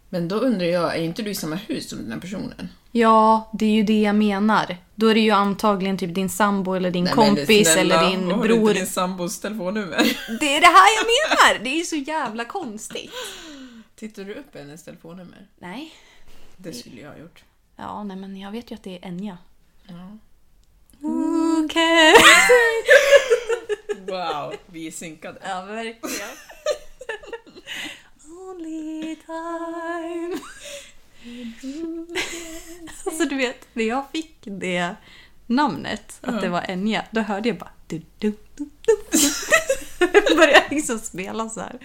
[0.08, 2.68] Men då undrar jag, är inte du i samma hus som den här personen?
[2.92, 4.76] Ja, det är ju det jag menar.
[4.94, 8.30] Då är det ju antagligen typ din sambo eller din Nej, kompis snälla, eller din
[8.30, 8.74] har du bror.
[8.74, 9.96] din sambos telefonnummer?
[10.40, 11.64] Det är det här jag menar!
[11.64, 13.10] Det är ju så jävla konstigt.
[13.96, 15.46] Tittar du upp hennes telefonnummer?
[15.58, 15.94] Nej.
[16.56, 17.42] Det skulle jag ha gjort.
[17.76, 19.38] Ja, nej men jag vet ju att det är Enya.
[19.86, 20.18] Ja.
[21.64, 22.14] Okej.
[24.06, 25.38] Wow, vi är synkade.
[25.44, 26.28] Ja, verkligen.
[28.48, 30.38] Only time.
[33.06, 34.94] alltså du vet, när jag fick det
[35.46, 40.36] namnet, att det var Enya, då hörde jag bara du, du, du, du, du.
[40.36, 41.78] Började liksom spela så här.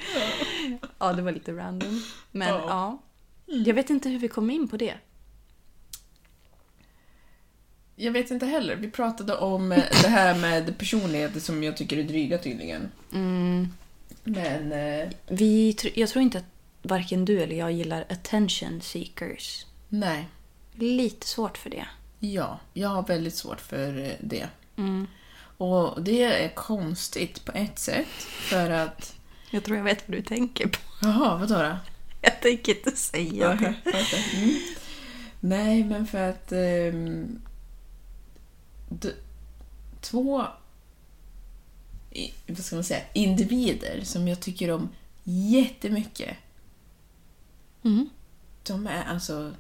[1.00, 2.04] Ja, det var lite random.
[2.32, 2.64] Men Ja.
[2.68, 2.98] ja.
[3.46, 4.98] Jag vet inte hur vi kom in på det.
[8.02, 8.76] Jag vet inte heller.
[8.76, 12.92] Vi pratade om eh, det här med personligheter som jag tycker är dryga tydligen.
[14.24, 14.72] Men...
[14.72, 16.44] Eh, Vi, jag tror inte att
[16.82, 19.66] varken du eller jag gillar attention seekers.
[19.90, 20.28] nej.
[20.76, 21.86] Lite svårt för det.
[22.20, 24.48] Ja, jag har väldigt svårt för eh, det.
[25.58, 28.08] Och det är konstigt på ett sätt.
[28.24, 29.16] För att...
[29.52, 30.78] Jag tror jag vet vad du tänker på.
[31.02, 31.78] Jaha, vadå då?
[32.22, 33.74] Jag tänker inte säga det.
[34.38, 34.56] Mm.
[35.40, 36.48] Nej, men för att...
[36.48, 36.92] d-
[40.02, 40.46] två...
[42.48, 43.04] Vad ska man säga?
[43.14, 44.90] Individer som jag tycker om
[45.24, 46.38] jättemycket.
[47.84, 48.10] Mm.
[48.64, 49.54] De är alltså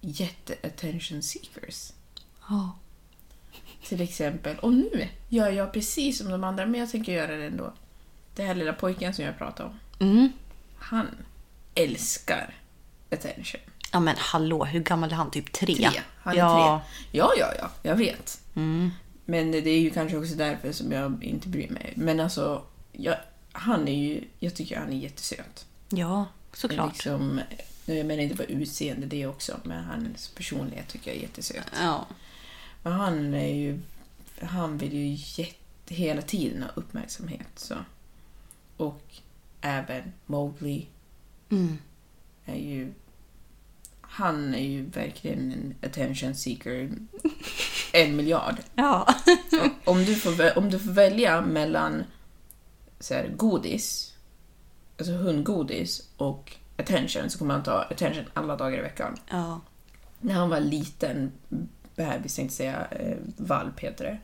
[0.00, 1.92] jätte-attention seekers.
[2.48, 2.78] Ja.
[3.88, 4.58] Till exempel.
[4.58, 7.72] Och nu gör jag precis som de andra, men jag tänker göra det ändå.
[8.34, 9.78] Det här lilla pojken som jag pratade om.
[10.08, 10.28] Mm.
[10.78, 11.06] Han
[11.74, 12.54] älskar
[13.10, 13.60] attention.
[13.92, 15.30] Ja men hallå, hur gammal är han?
[15.30, 15.74] Typ tre?
[15.74, 16.00] Tre.
[16.20, 16.82] Han är ja.
[16.84, 17.18] tre.
[17.18, 17.70] Ja, ja, ja.
[17.82, 18.40] Jag vet.
[18.54, 18.90] Mm.
[19.24, 21.92] Men det är ju kanske också därför som jag inte bryr mig.
[21.96, 22.62] Men alltså,
[22.92, 23.16] jag,
[23.52, 24.24] han är ju...
[24.38, 25.66] Jag tycker han är jättesöt.
[25.88, 26.92] Ja, såklart.
[26.92, 27.40] Liksom,
[27.86, 31.72] nu jag menar inte bara utseende det också, men hans personlighet tycker jag är jättesöt.
[31.80, 32.06] Ja.
[32.82, 33.80] Men han är ju...
[34.42, 37.48] Han vill ju jätte, hela tiden ha uppmärksamhet.
[37.56, 37.74] Så.
[38.76, 39.02] Och
[39.60, 40.86] även Mowgli
[41.50, 41.78] Mm.
[42.44, 42.92] är ju...
[44.10, 46.90] Han är ju verkligen en attention seeker.
[47.92, 48.56] En miljard.
[48.74, 49.14] Ja.
[49.84, 52.04] Om du får, om du får välja mellan
[53.00, 54.14] så här, godis,
[54.98, 59.16] alltså hundgodis och attention så kommer han ta attention alla dagar i veckan.
[59.30, 59.60] ja.
[60.20, 61.32] När han var liten
[61.96, 64.18] bebis, tänkte säga, eh, valp heter det.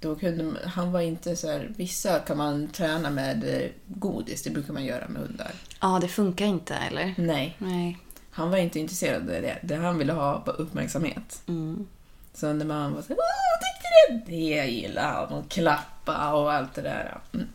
[0.00, 4.42] Då kunde man- han var inte så här, vissa kan man träna med eh, godis,
[4.42, 5.50] det brukar man göra med hundar.
[5.80, 7.14] Ja, det funkar inte eller?
[7.18, 7.98] Nej, Nej.
[8.34, 9.58] Han var inte intresserad av det.
[9.62, 11.42] Det han ville ha var uppmärksamhet.
[11.48, 11.86] Mm.
[12.34, 14.36] Så när man var såhär Åh, tyckte det?
[14.36, 15.32] Det gillar han.
[15.38, 17.18] Och klappa och allt det där.
[17.34, 17.46] Mm.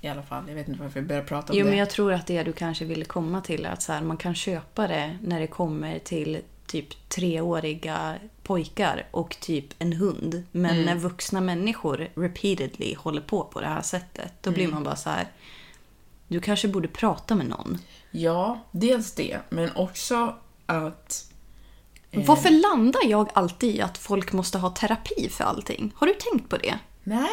[0.00, 1.70] I alla fall, jag vet inte varför jag började prata om Jo, det.
[1.70, 4.16] men jag tror att det du kanske ville komma till är att så här, man
[4.16, 10.42] kan köpa det när det kommer till typ treåriga pojkar och typ en hund.
[10.52, 10.84] Men Mm.
[10.84, 14.54] när vuxna människor repeatedly håller på på det här sättet, då Mm.
[14.58, 15.26] blir man bara så här.
[16.28, 17.78] Du kanske borde prata med någon.
[18.10, 21.32] Ja, dels det, men också att...
[22.10, 25.92] eh, Varför landar jag alltid i att folk måste ha terapi för allting?
[25.96, 26.78] Har du tänkt på det?
[27.04, 27.28] Nej,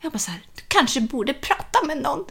[0.00, 2.24] Jag bara så här, du kanske borde prata med någon.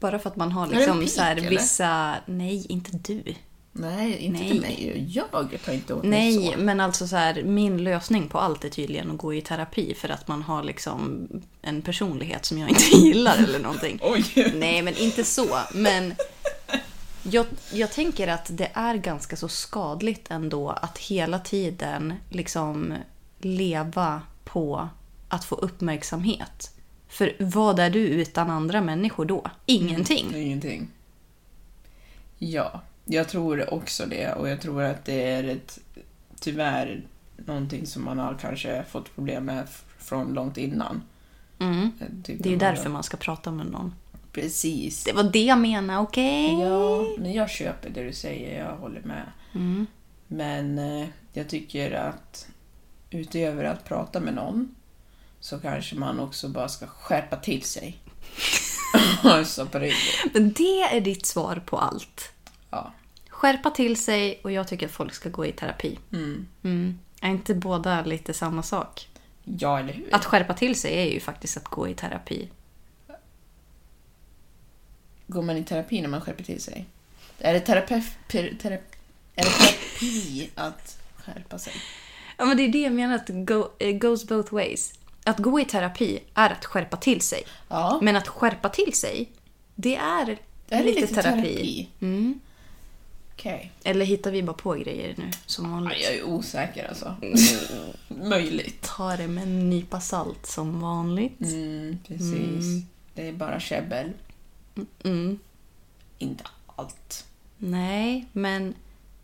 [0.00, 2.16] Bara för att man har liksom pik, så här, vissa...
[2.26, 3.34] Nej, inte du.
[3.72, 4.50] Nej, inte Nej.
[4.50, 5.06] till mig.
[5.08, 6.60] Jag tar inte åt mig Nej, så.
[6.60, 10.08] men alltså så här, min lösning på allt är tydligen att gå i terapi för
[10.08, 11.28] att man har liksom
[11.62, 13.98] en personlighet som jag inte gillar eller någonting.
[14.02, 14.52] Oj!
[14.54, 15.58] Nej, men inte så.
[15.74, 16.14] Men
[17.22, 22.94] jag, jag tänker att det är ganska så skadligt ändå att hela tiden liksom
[23.38, 24.88] leva på
[25.28, 26.74] att få uppmärksamhet.
[27.08, 29.44] För vad är du utan andra människor då?
[29.66, 30.34] Ingenting.
[30.34, 30.88] Ingenting.
[32.38, 35.78] Ja, jag tror också det och jag tror att det är ett,
[36.40, 37.02] tyvärr
[37.36, 39.66] någonting som man har kanske fått problem med
[39.98, 41.02] från långt innan.
[41.58, 41.90] Mm.
[41.98, 43.94] Jag tycker Det är ju därför man ska prata med någon.
[44.32, 45.04] Precis.
[45.04, 46.60] Det var det jag menade, okej?
[46.60, 49.32] Ja, men jag köper det du säger, jag håller med.
[49.54, 49.86] Mm.
[50.26, 52.48] Men eh, jag tycker att
[53.10, 54.74] utöver att prata med någon
[55.40, 57.98] så kanske man också bara ska skärpa till sig.
[59.44, 60.34] så på riktigt.
[60.34, 62.32] Men det är ditt svar på allt.
[62.70, 62.92] Ja.
[63.40, 65.98] Skärpa till sig och jag tycker att folk ska gå i terapi.
[66.12, 66.98] Mm.
[67.20, 69.08] Är inte båda lite samma sak?
[69.44, 70.14] ja, eller hur?
[70.14, 72.48] Att skärpa till sig är ju faktiskt att gå i terapi.
[75.26, 76.86] Går man i terapi när man skärper till sig?
[77.38, 78.80] Är det, terapeut, per, terap,
[79.34, 81.72] är det terapi att skärpa sig?
[82.36, 84.92] Ja, men det är det jag menar, att go, it goes both ways.
[85.24, 87.42] Att gå i terapi är att skärpa till sig.
[87.68, 87.98] Ja.
[88.02, 89.30] Men att skärpa till sig,
[89.74, 90.38] det är,
[90.68, 91.42] Det är lite, lite terapi.
[91.42, 91.88] terapi.
[92.00, 92.40] Mm.
[93.40, 93.72] Okej.
[93.84, 96.02] Eller hittar vi bara på grejer nu, som Ja, vanligt?
[96.02, 97.16] Jag är osäker alltså.
[98.08, 98.82] Möjligt.
[98.82, 101.40] Ta det med en nypa salt, som vanligt.
[101.40, 102.84] Mm, precis.
[103.14, 104.12] Det är bara käbbel.
[105.04, 105.38] Mm.
[106.18, 106.44] Inte
[106.76, 107.24] allt.
[107.58, 108.74] Nej, men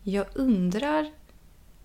[0.03, 1.11] jag undrar...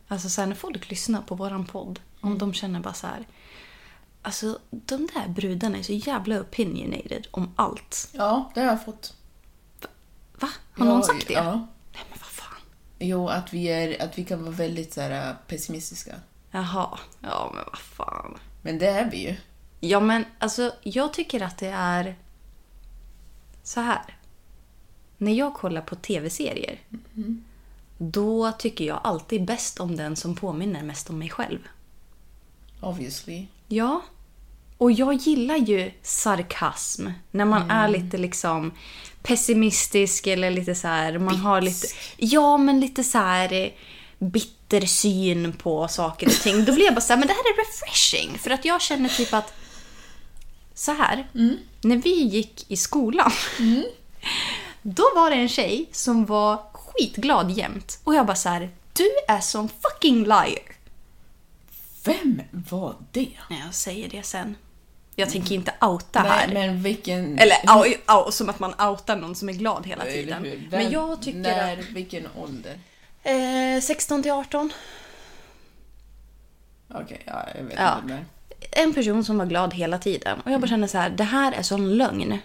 [0.09, 3.26] Alltså så här, när folk lyssnar på våran podd, om de känner bara så här...
[4.22, 8.09] Alltså, de där brudarna är så jävla opinionated om allt.
[8.12, 9.14] Ja, det har jag fått.
[10.41, 10.49] Va?
[10.72, 11.33] Har Ja, någon sagt det?
[11.35, 11.53] Ja.
[11.95, 12.61] Nej, men vad fan.
[13.05, 16.14] Jo, att vi, är, att vi kan vara väldigt så här, pessimistiska.
[16.50, 16.98] Jaha.
[17.20, 18.38] Ja, men vad fan.
[18.62, 19.36] Men det är vi ju.
[19.80, 22.16] Ja, men alltså, jag tycker att det är
[23.62, 24.16] så här.
[25.18, 26.80] När jag kollar på tv-serier,
[27.98, 31.59] då tycker jag alltid bäst om den som påminner mest om mig själv.
[32.80, 33.46] Obviously.
[33.68, 34.03] Ja.
[34.78, 37.09] Och jag gillar ju sarkasm.
[37.30, 38.72] När man är lite liksom
[39.23, 41.87] pessimistisk eller lite så här, man har lite...
[42.16, 43.70] Ja, men lite så här eh,
[44.18, 46.64] bitter syn på saker och ting.
[46.64, 48.39] Då blir jag bara så här, men det här är refreshing.
[48.39, 49.55] För att jag känner typ att...
[50.75, 51.29] Så här,
[51.81, 53.31] när vi gick i skolan.
[54.83, 58.01] Då var det en tjej som var skitglad jämt.
[58.05, 60.77] Och jag bara så här, du är som fucking liar.
[62.05, 63.29] Vem var det?
[63.51, 64.57] Nej, jag säger det sen.
[65.17, 66.47] Jag tänker inte outa här.
[66.47, 67.39] Nej, men vilken...
[67.39, 70.43] Eller au, au, som att man outar någon som är glad hela tiden.
[70.43, 71.85] Vem- Men jag tycker när, att...
[71.91, 72.79] Vilken ålder?
[73.23, 74.73] Eh, 16 till 18.
[76.95, 77.95] Okej, ja, jag vet Ja.
[78.03, 78.07] inte.
[78.15, 78.25] Men...
[78.73, 80.41] En person som var glad hela tiden.
[80.41, 82.39] Och jag bara känner så här, det här är sån lögn.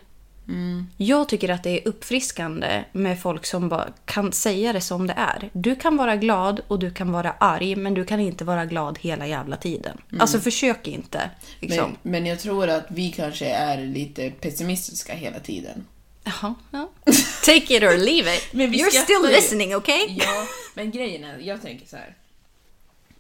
[0.97, 5.13] Jag tycker att det är uppfriskande med folk som bara kan säga det som det
[5.13, 5.49] är.
[5.53, 8.99] Du kan vara glad och du kan vara arg, men du kan inte vara glad
[8.99, 9.97] hela jävla tiden.
[10.19, 11.29] Alltså försök inte.
[11.59, 11.97] Liksom.
[12.01, 15.85] Men, men jag tror att vi kanske är lite pessimistiska hela tiden.
[16.23, 16.89] Jaha, ja.
[17.45, 18.43] Take it or leave it.
[18.53, 20.05] You're still listening, okay?
[20.09, 22.15] Ja, men grejen är, jag tänker så här.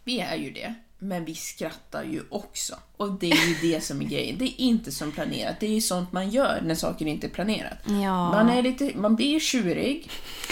[0.03, 2.75] Vi är ju det, men vi skrattar ju också.
[2.97, 4.37] Och det är ju det som är grejen.
[4.37, 5.59] Det är inte som planerat.
[5.59, 7.77] Det är ju sånt man gör när saker inte är planerat.
[7.85, 8.31] Ja.
[8.31, 10.11] Man, är lite, man blir ju tjurig,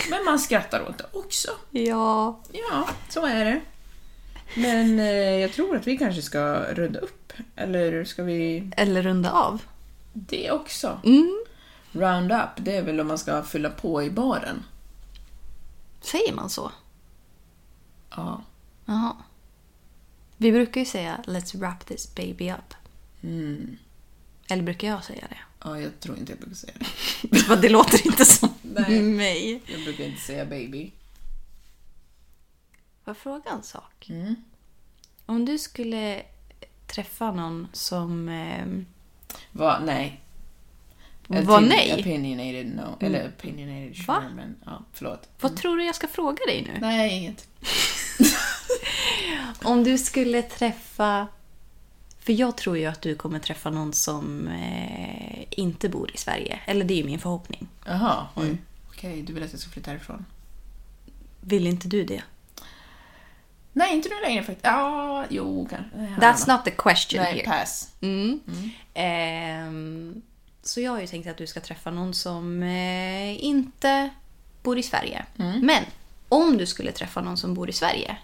[0.09, 1.51] men man skrattar åt det också.
[1.71, 2.39] Ja.
[2.51, 3.61] Ja, så är det.
[4.55, 7.33] Men eh, jag tror att vi kanske ska runda upp.
[7.55, 8.71] Eller ska vi...
[8.77, 9.61] Eller runda av.
[10.13, 10.99] Det också.
[11.03, 11.43] Mm.
[11.91, 14.63] Round up, det är väl om man ska fylla på i baren.
[16.01, 16.71] Säger man så?
[18.09, 18.41] Ja.
[18.85, 19.15] Jaha.
[20.37, 22.73] Vi brukar ju säga “Let's wrap this baby up”.
[23.23, 23.77] Mm.
[24.49, 25.37] Eller brukar jag säga det?
[25.63, 27.55] Ja, jag tror inte jag brukar säga det.
[27.61, 29.01] Det låter inte som Nej.
[29.01, 29.61] mig.
[29.65, 30.91] Jag brukar inte säga baby.
[33.03, 34.09] Får jag fråga en sak?
[34.09, 34.35] Mm.
[35.25, 36.21] Om du skulle
[36.87, 38.29] träffa någon som...
[38.29, 38.85] ehm,
[39.51, 39.81] Va?
[39.85, 40.21] Nej.
[41.27, 41.99] Opin- nej?
[41.99, 42.97] Opinionated, no.
[43.05, 44.23] Eller opinionated, sure, Va?
[44.35, 45.29] men ja, förlåt.
[45.39, 46.77] Vad tror du jag ska fråga dig nu?
[46.81, 47.47] Nej, inget.
[49.65, 51.27] Om du skulle träffa...
[52.19, 56.59] För jag tror ju att du kommer träffa någon som eh, inte bor i Sverige.
[56.65, 57.67] Eller det är ju min förhoppning.
[57.85, 58.45] Jaha, oj.
[58.45, 58.57] Mm.
[58.87, 60.25] Okej, du vill att jag ska flytta härifrån?
[61.41, 62.23] Vill inte du det?
[63.73, 64.65] Nej, inte nu längre faktiskt.
[64.65, 65.97] Ja, jo, kanske.
[65.97, 67.45] That's not the question Nej, here.
[67.45, 67.89] pass.
[68.01, 68.39] Mm.
[68.93, 70.21] Ehm,
[70.63, 74.09] så jag har ju tänkt att du ska träffa någon som eh, inte
[74.63, 75.25] bor i Sverige.
[75.61, 75.83] Men
[76.29, 78.17] om du skulle träffa någon som bor i Sverige,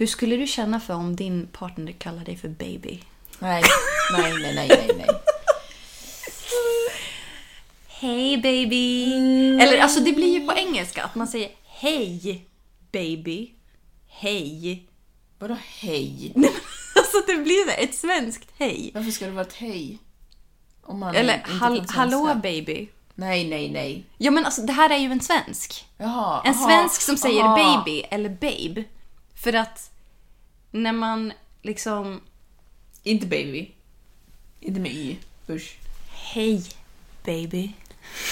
[0.00, 3.00] hur skulle du känna för om din partner kallar dig för baby?
[3.38, 3.62] Nej,
[4.12, 5.08] nej, nej, nej, nej, nej.
[7.86, 9.12] Hej baby!
[9.60, 12.46] Eller alltså det blir ju på engelska att man säger hej
[12.92, 13.50] baby.
[14.08, 14.86] Hej.
[15.38, 16.32] Vadå hej?
[16.96, 18.90] Alltså det blir så här, ett svenskt hej.
[18.94, 19.98] Varför ska det vara ett hej?
[21.14, 22.88] Eller hall, hallå baby.
[23.14, 24.04] Nej, nej, nej.
[24.18, 25.84] Ja men alltså det här är ju en svensk.
[25.98, 26.42] Jaha.
[26.44, 27.56] En aha, svensk som säger aha.
[27.56, 28.84] baby eller babe.
[29.34, 29.89] För att
[30.70, 32.20] när man liksom...
[33.02, 33.70] Inte baby.
[34.60, 35.16] Inte med y.
[35.48, 35.76] Usch.
[36.10, 36.62] Hej
[37.24, 37.72] baby.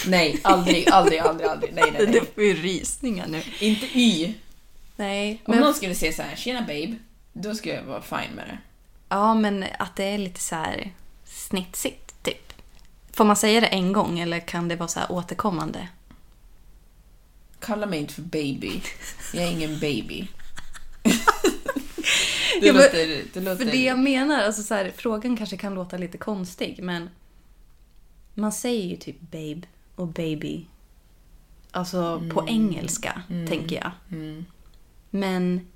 [0.07, 1.75] Nej, aldrig, aldrig, aldrig, aldrig.
[1.75, 2.13] Nej, nej, nej.
[2.13, 3.43] Du får ju rysningar nu.
[3.61, 4.35] Inte y.
[4.97, 5.43] Nej.
[5.45, 6.97] Om Men, någon skulle säga så här, tjena babe,
[7.33, 8.59] då skulle jag vara fine med det.
[9.09, 10.93] Ja, men att det är lite så här
[11.25, 12.53] snitsigt, typ.
[13.13, 15.89] Får man säga det en gång eller kan det vara så här återkommande?
[17.61, 18.81] Kalla mig inte för baby.
[19.35, 20.29] Jag är ingen baby.
[22.61, 23.65] Det, Ja, låter, det låter...
[23.65, 27.11] För det jag menar, alltså så här, frågan kanske kan låta lite konstig, men
[28.35, 29.63] man säger ju typ babe
[29.95, 30.67] och baby.
[31.71, 33.91] Alltså på engelska, tänker jag.
[35.11, 35.67] Men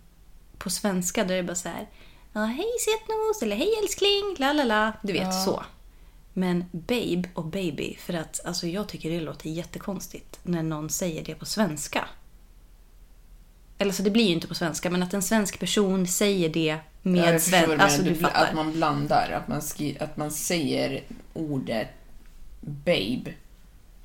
[0.59, 1.89] på svenska där är det bara så här,
[2.33, 4.93] ja, hej sötnos, eller hej älskling, la la la.
[5.03, 5.63] Du vet, så.
[6.33, 11.25] Men babe och baby, för att alltså, jag tycker det låter jättekonstigt när någon säger
[11.25, 12.09] det på svenska.
[13.83, 16.61] Eller så det blir ju inte på svenska, men att en svensk person säger det
[17.03, 17.75] Ja, med svenska.
[17.77, 18.45] du Alltså du fattar.
[18.45, 21.01] Att man blandar, att man, skri- att man säger
[21.35, 21.89] ordet
[22.61, 23.33] babe.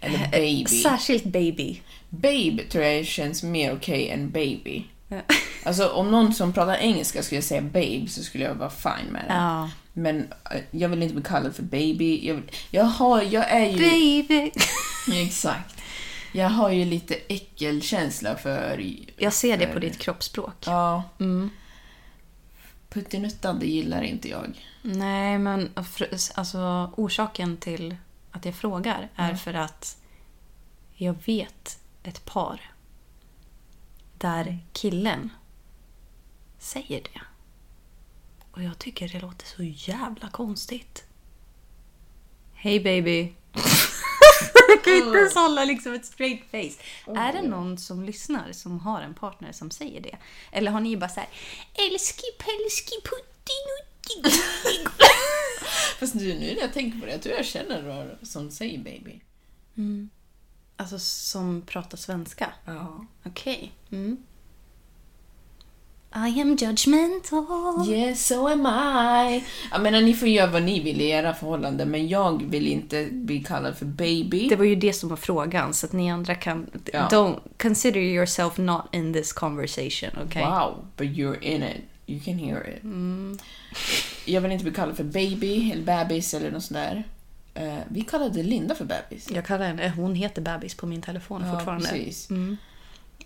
[0.01, 0.65] Eller baby.
[0.65, 1.81] Särskilt baby.
[2.09, 4.83] Babe tror jag känns mer okej än baby.
[5.07, 5.17] Ja.
[5.65, 9.21] Alltså om någon som pratar engelska skulle säga babe så skulle jag vara fine med
[9.27, 9.33] det.
[9.33, 9.69] Ja.
[9.93, 10.17] Men
[10.51, 12.27] eh, jag vill inte bli kallad för baby.
[12.27, 13.77] Jag, vill, jag, har, jag är ju...
[13.77, 14.51] Baby.
[15.25, 15.76] Exakt.
[16.31, 18.85] Jag har ju lite äckelkänsla för...
[19.17, 20.55] Jag ser det för- på ditt kroppsspråk.
[20.65, 21.03] Ja.
[21.19, 21.49] Mm.
[22.89, 24.65] Puttinuttan, det gillar inte jag.
[24.81, 25.71] Nej, men
[26.35, 27.95] alltså, orsaken till
[28.31, 29.97] att jag frågar är för att
[30.93, 32.61] jag vet ett par
[34.17, 35.29] där killen
[36.59, 37.21] säger det.
[38.51, 41.03] Och jag tycker det låter så jävla konstigt.
[42.53, 43.33] Hej baby.
[44.77, 46.83] jag kan inte ens hålla liksom ett straight face.
[47.15, 50.17] Är det någon som lyssnar som har en partner som säger det?
[50.51, 51.29] Eller har ni bara så här
[51.73, 54.37] älski pelski puttinutti
[55.99, 58.77] Fast nu, nu när jag tänker på det, jag tror jag känner några som säger
[58.77, 59.21] baby.
[60.75, 62.53] Alltså som pratar svenska?
[62.65, 63.05] Ja.
[63.25, 63.71] Okej.
[63.91, 64.17] Mm.
[66.25, 67.89] I am judgmental.
[67.89, 69.43] Yes, so am I.
[69.71, 73.07] Jag menar, ni får göra vad ni vill i era förhållanden, men jag vill inte
[73.11, 74.47] bli kallad för baby.
[74.49, 76.67] Det var ju det som var frågan, så att ni andra kan...
[76.93, 77.07] Ja.
[77.11, 80.43] Don't consider yourself not in this conversation, okej?
[80.43, 81.77] Wow, but you're in it.
[82.05, 82.81] You can hear it.
[84.25, 87.03] Jag vill inte bli kallad för baby eller bebis eller något sånt där.
[87.53, 89.31] Eh, vi kallade Linda för bebis.
[89.31, 89.93] Jag kallar henne...
[89.95, 91.89] Hon heter bebis på min telefon Ja, fortfarande.
[91.89, 92.29] precis.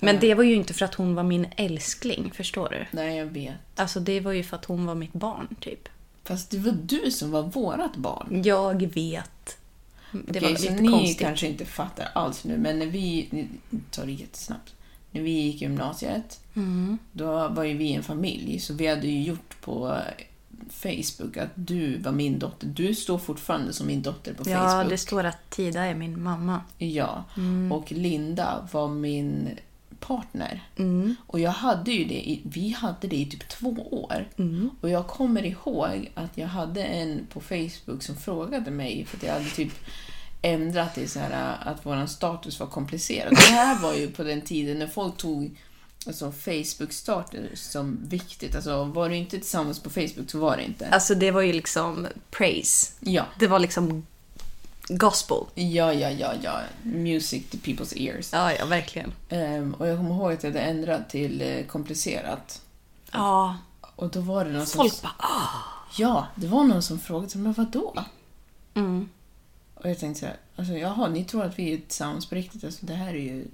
[0.03, 2.85] Men det var ju inte för att hon var min älskling, förstår du?
[2.91, 3.53] Nej, jag vet.
[3.75, 5.89] Alltså det var ju för att hon var mitt barn, typ.
[6.23, 8.41] Fast det var du som var vårat barn.
[8.45, 9.57] Jag vet.
[10.11, 11.19] Det Okej, var så lite ni konstigt.
[11.19, 13.27] kanske inte fattar alls nu, men när vi...
[13.31, 13.47] ni-
[13.91, 14.73] Ta det jättesnabbt.
[15.11, 16.97] När vi gick i gymnasiet, Mm.
[17.11, 19.97] då var ju vi en familj, så vi hade ju gjort på
[20.69, 22.67] Facebook att du var min dotter.
[22.67, 24.89] Du står fortfarande som min dotter på Ja, Facebook.
[24.89, 26.61] det står att Tida är min mamma.
[26.77, 27.23] Ja,
[27.71, 29.49] och Linda var min
[30.01, 30.63] partner.
[30.77, 31.15] Mm.
[31.27, 34.27] Och jag hade ju det i, vi hade det i typ två år.
[34.81, 39.23] Och jag kommer ihåg att jag hade en på Facebook som frågade mig, för att
[39.23, 39.73] jag hade typ
[40.41, 43.35] ändrat det så här att vår status var komplicerad.
[43.35, 45.57] Det här var ju på den tiden när folk tog
[46.07, 48.55] alltså, Facebook-status som viktigt.
[48.55, 50.87] Alltså, var du inte tillsammans på Facebook så var det inte.
[50.87, 52.91] Alltså det var ju liksom praise.
[52.99, 53.25] Ja.
[53.39, 54.05] Det var liksom
[54.87, 55.37] gospel.
[55.55, 56.61] Ja, ja, ja, ja.
[56.83, 58.29] Music to people's ears.
[58.33, 59.13] Ja, ja, verkligen.
[59.29, 62.61] Ehm, och jag kommer ihåg att jag hade ändrat till eh, komplicerat.
[63.11, 63.57] Ja.
[63.95, 64.77] Och då var det någon som...
[64.79, 65.47] Folk bara ah.
[65.97, 68.03] Ja, det var någon som frågade men vadå?
[68.73, 69.09] Mm.
[69.75, 72.63] Och jag tänkte så här, alltså, jaha, ni tror att vi är tillsammans på riktigt?
[72.63, 73.45] Alltså, det här är ju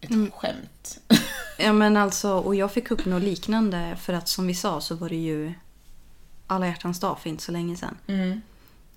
[0.00, 0.30] ett Mm.
[0.30, 0.98] skämt.
[1.58, 4.94] Ja men alltså, och jag fick upp något liknande för att som vi sa så
[4.94, 5.54] var det ju
[6.46, 7.96] alla hjärtans dag för inte så länge sedan.
[8.06, 8.40] Mm.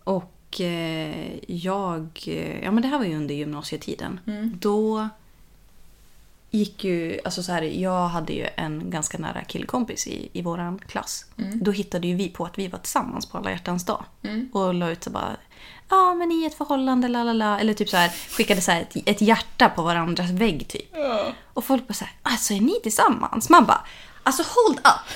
[0.04, 4.20] Och eh, jag, eh, ja men det här var ju under gymnasietiden.
[4.60, 5.10] Då
[6.52, 10.80] gick ju, alltså så här, jag hade ju en ganska nära killkompis i, i våran
[10.80, 11.26] klass.
[11.62, 14.04] Då hittade ju vi på att vi var tillsammans på alla hjärtans dag.
[14.54, 15.38] Och la ut så bara,
[15.90, 17.60] ja men i ett förhållande, la la la.
[17.60, 20.94] Eller typ så här, skickade så här ett, ett hjärta på varandras vägg typ.
[21.54, 23.50] Och folk bara så här, alltså är ni tillsammans?
[23.50, 23.82] Man bara,
[24.24, 25.14] alltså hold up!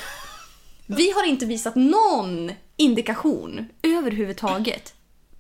[0.86, 4.94] Vi har inte visat någon indikation överhuvudtaget.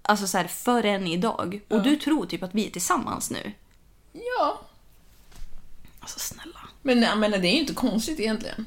[0.06, 1.60] Alltså så här, förrän idag.
[1.70, 3.52] Och du tror typ att vi är tillsammans nu.
[4.14, 4.62] Ja,
[6.00, 6.60] Alltså snälla.
[6.82, 8.66] men jag menar, det är ju inte konstigt egentligen.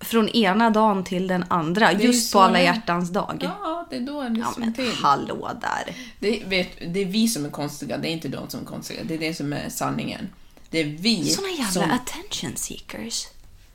[0.00, 1.90] Från ena dagen till den andra.
[1.90, 3.38] är ju Just så på alla det hjärtans dag.
[3.42, 4.92] Ja, det är då det Ja, men till.
[4.92, 5.96] hallå där.
[6.20, 9.00] Det, vet, det är vi som är konstiga, det är inte de som är konstiga.
[9.04, 10.28] Det är det som är sanningen.
[10.70, 11.90] Det är vi Såna jävla som...
[11.90, 13.26] attention seekers.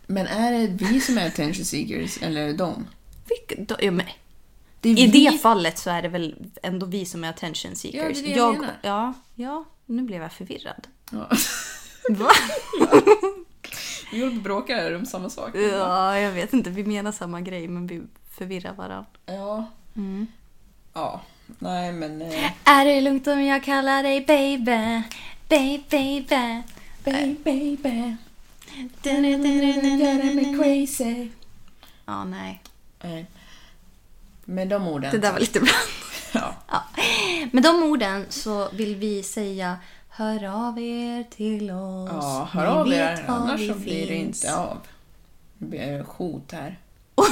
[0.07, 2.87] Men är det vi som är attention seekers, eller är det de?
[3.29, 4.05] Vilka, då, ja, men,
[4.83, 5.25] Det I vi...
[5.25, 8.17] det fallet så är det väl ändå vi som är attention seekers.
[8.17, 8.73] Ja, det är det jag menar.
[8.81, 10.87] ja, ja, nu blev jag förvirrad.
[11.11, 11.29] Ja.
[12.09, 12.29] Va?
[14.11, 15.55] Vi håller på att bråka om samma sak.
[15.55, 16.69] Ja, jag vet inte.
[16.69, 18.01] Vi menar samma grej men vi
[18.37, 19.05] förvirrar varandra.
[19.25, 19.65] Ja.
[20.93, 21.21] Ja,
[21.59, 22.21] nej men...
[22.21, 25.01] Eh, Är det lugnt om jag kallar dig baby?
[25.49, 26.63] Baby, baby.
[27.03, 28.15] baby, baby,
[29.01, 30.35] Du-du-du-du-du-du-du.
[30.35, 31.29] me crazy.
[32.05, 32.61] Ja, nej.
[33.03, 33.25] Nej.
[34.45, 35.11] Med de orden.
[35.11, 35.71] Det där var lite bra.
[36.35, 36.53] Ja.
[36.67, 36.83] Ja.
[37.51, 39.77] Med de orden så vill vi säga
[40.15, 42.09] Hör av er till oss.
[42.11, 43.25] Ja, hör av er.
[43.27, 44.77] Annars så blir det inte av.
[45.57, 46.79] Det blir hot här.
[47.15, 47.27] Oj.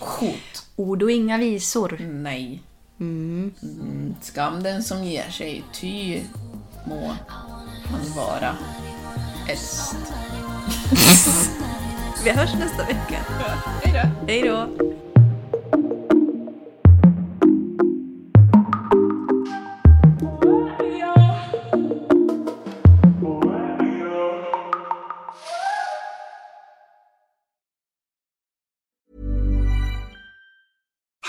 [0.00, 0.66] Hot.
[0.76, 1.98] Ord och inga visor.
[2.00, 2.62] Nej.
[3.00, 3.54] Mm.
[3.62, 6.20] Mm, skam den som ger sig, ty
[6.86, 7.16] må
[7.86, 8.56] han vara
[9.48, 9.94] äst.
[12.24, 13.18] Vi hörs nästa vecka.
[13.82, 14.08] Hej då!
[14.26, 14.68] Hej då.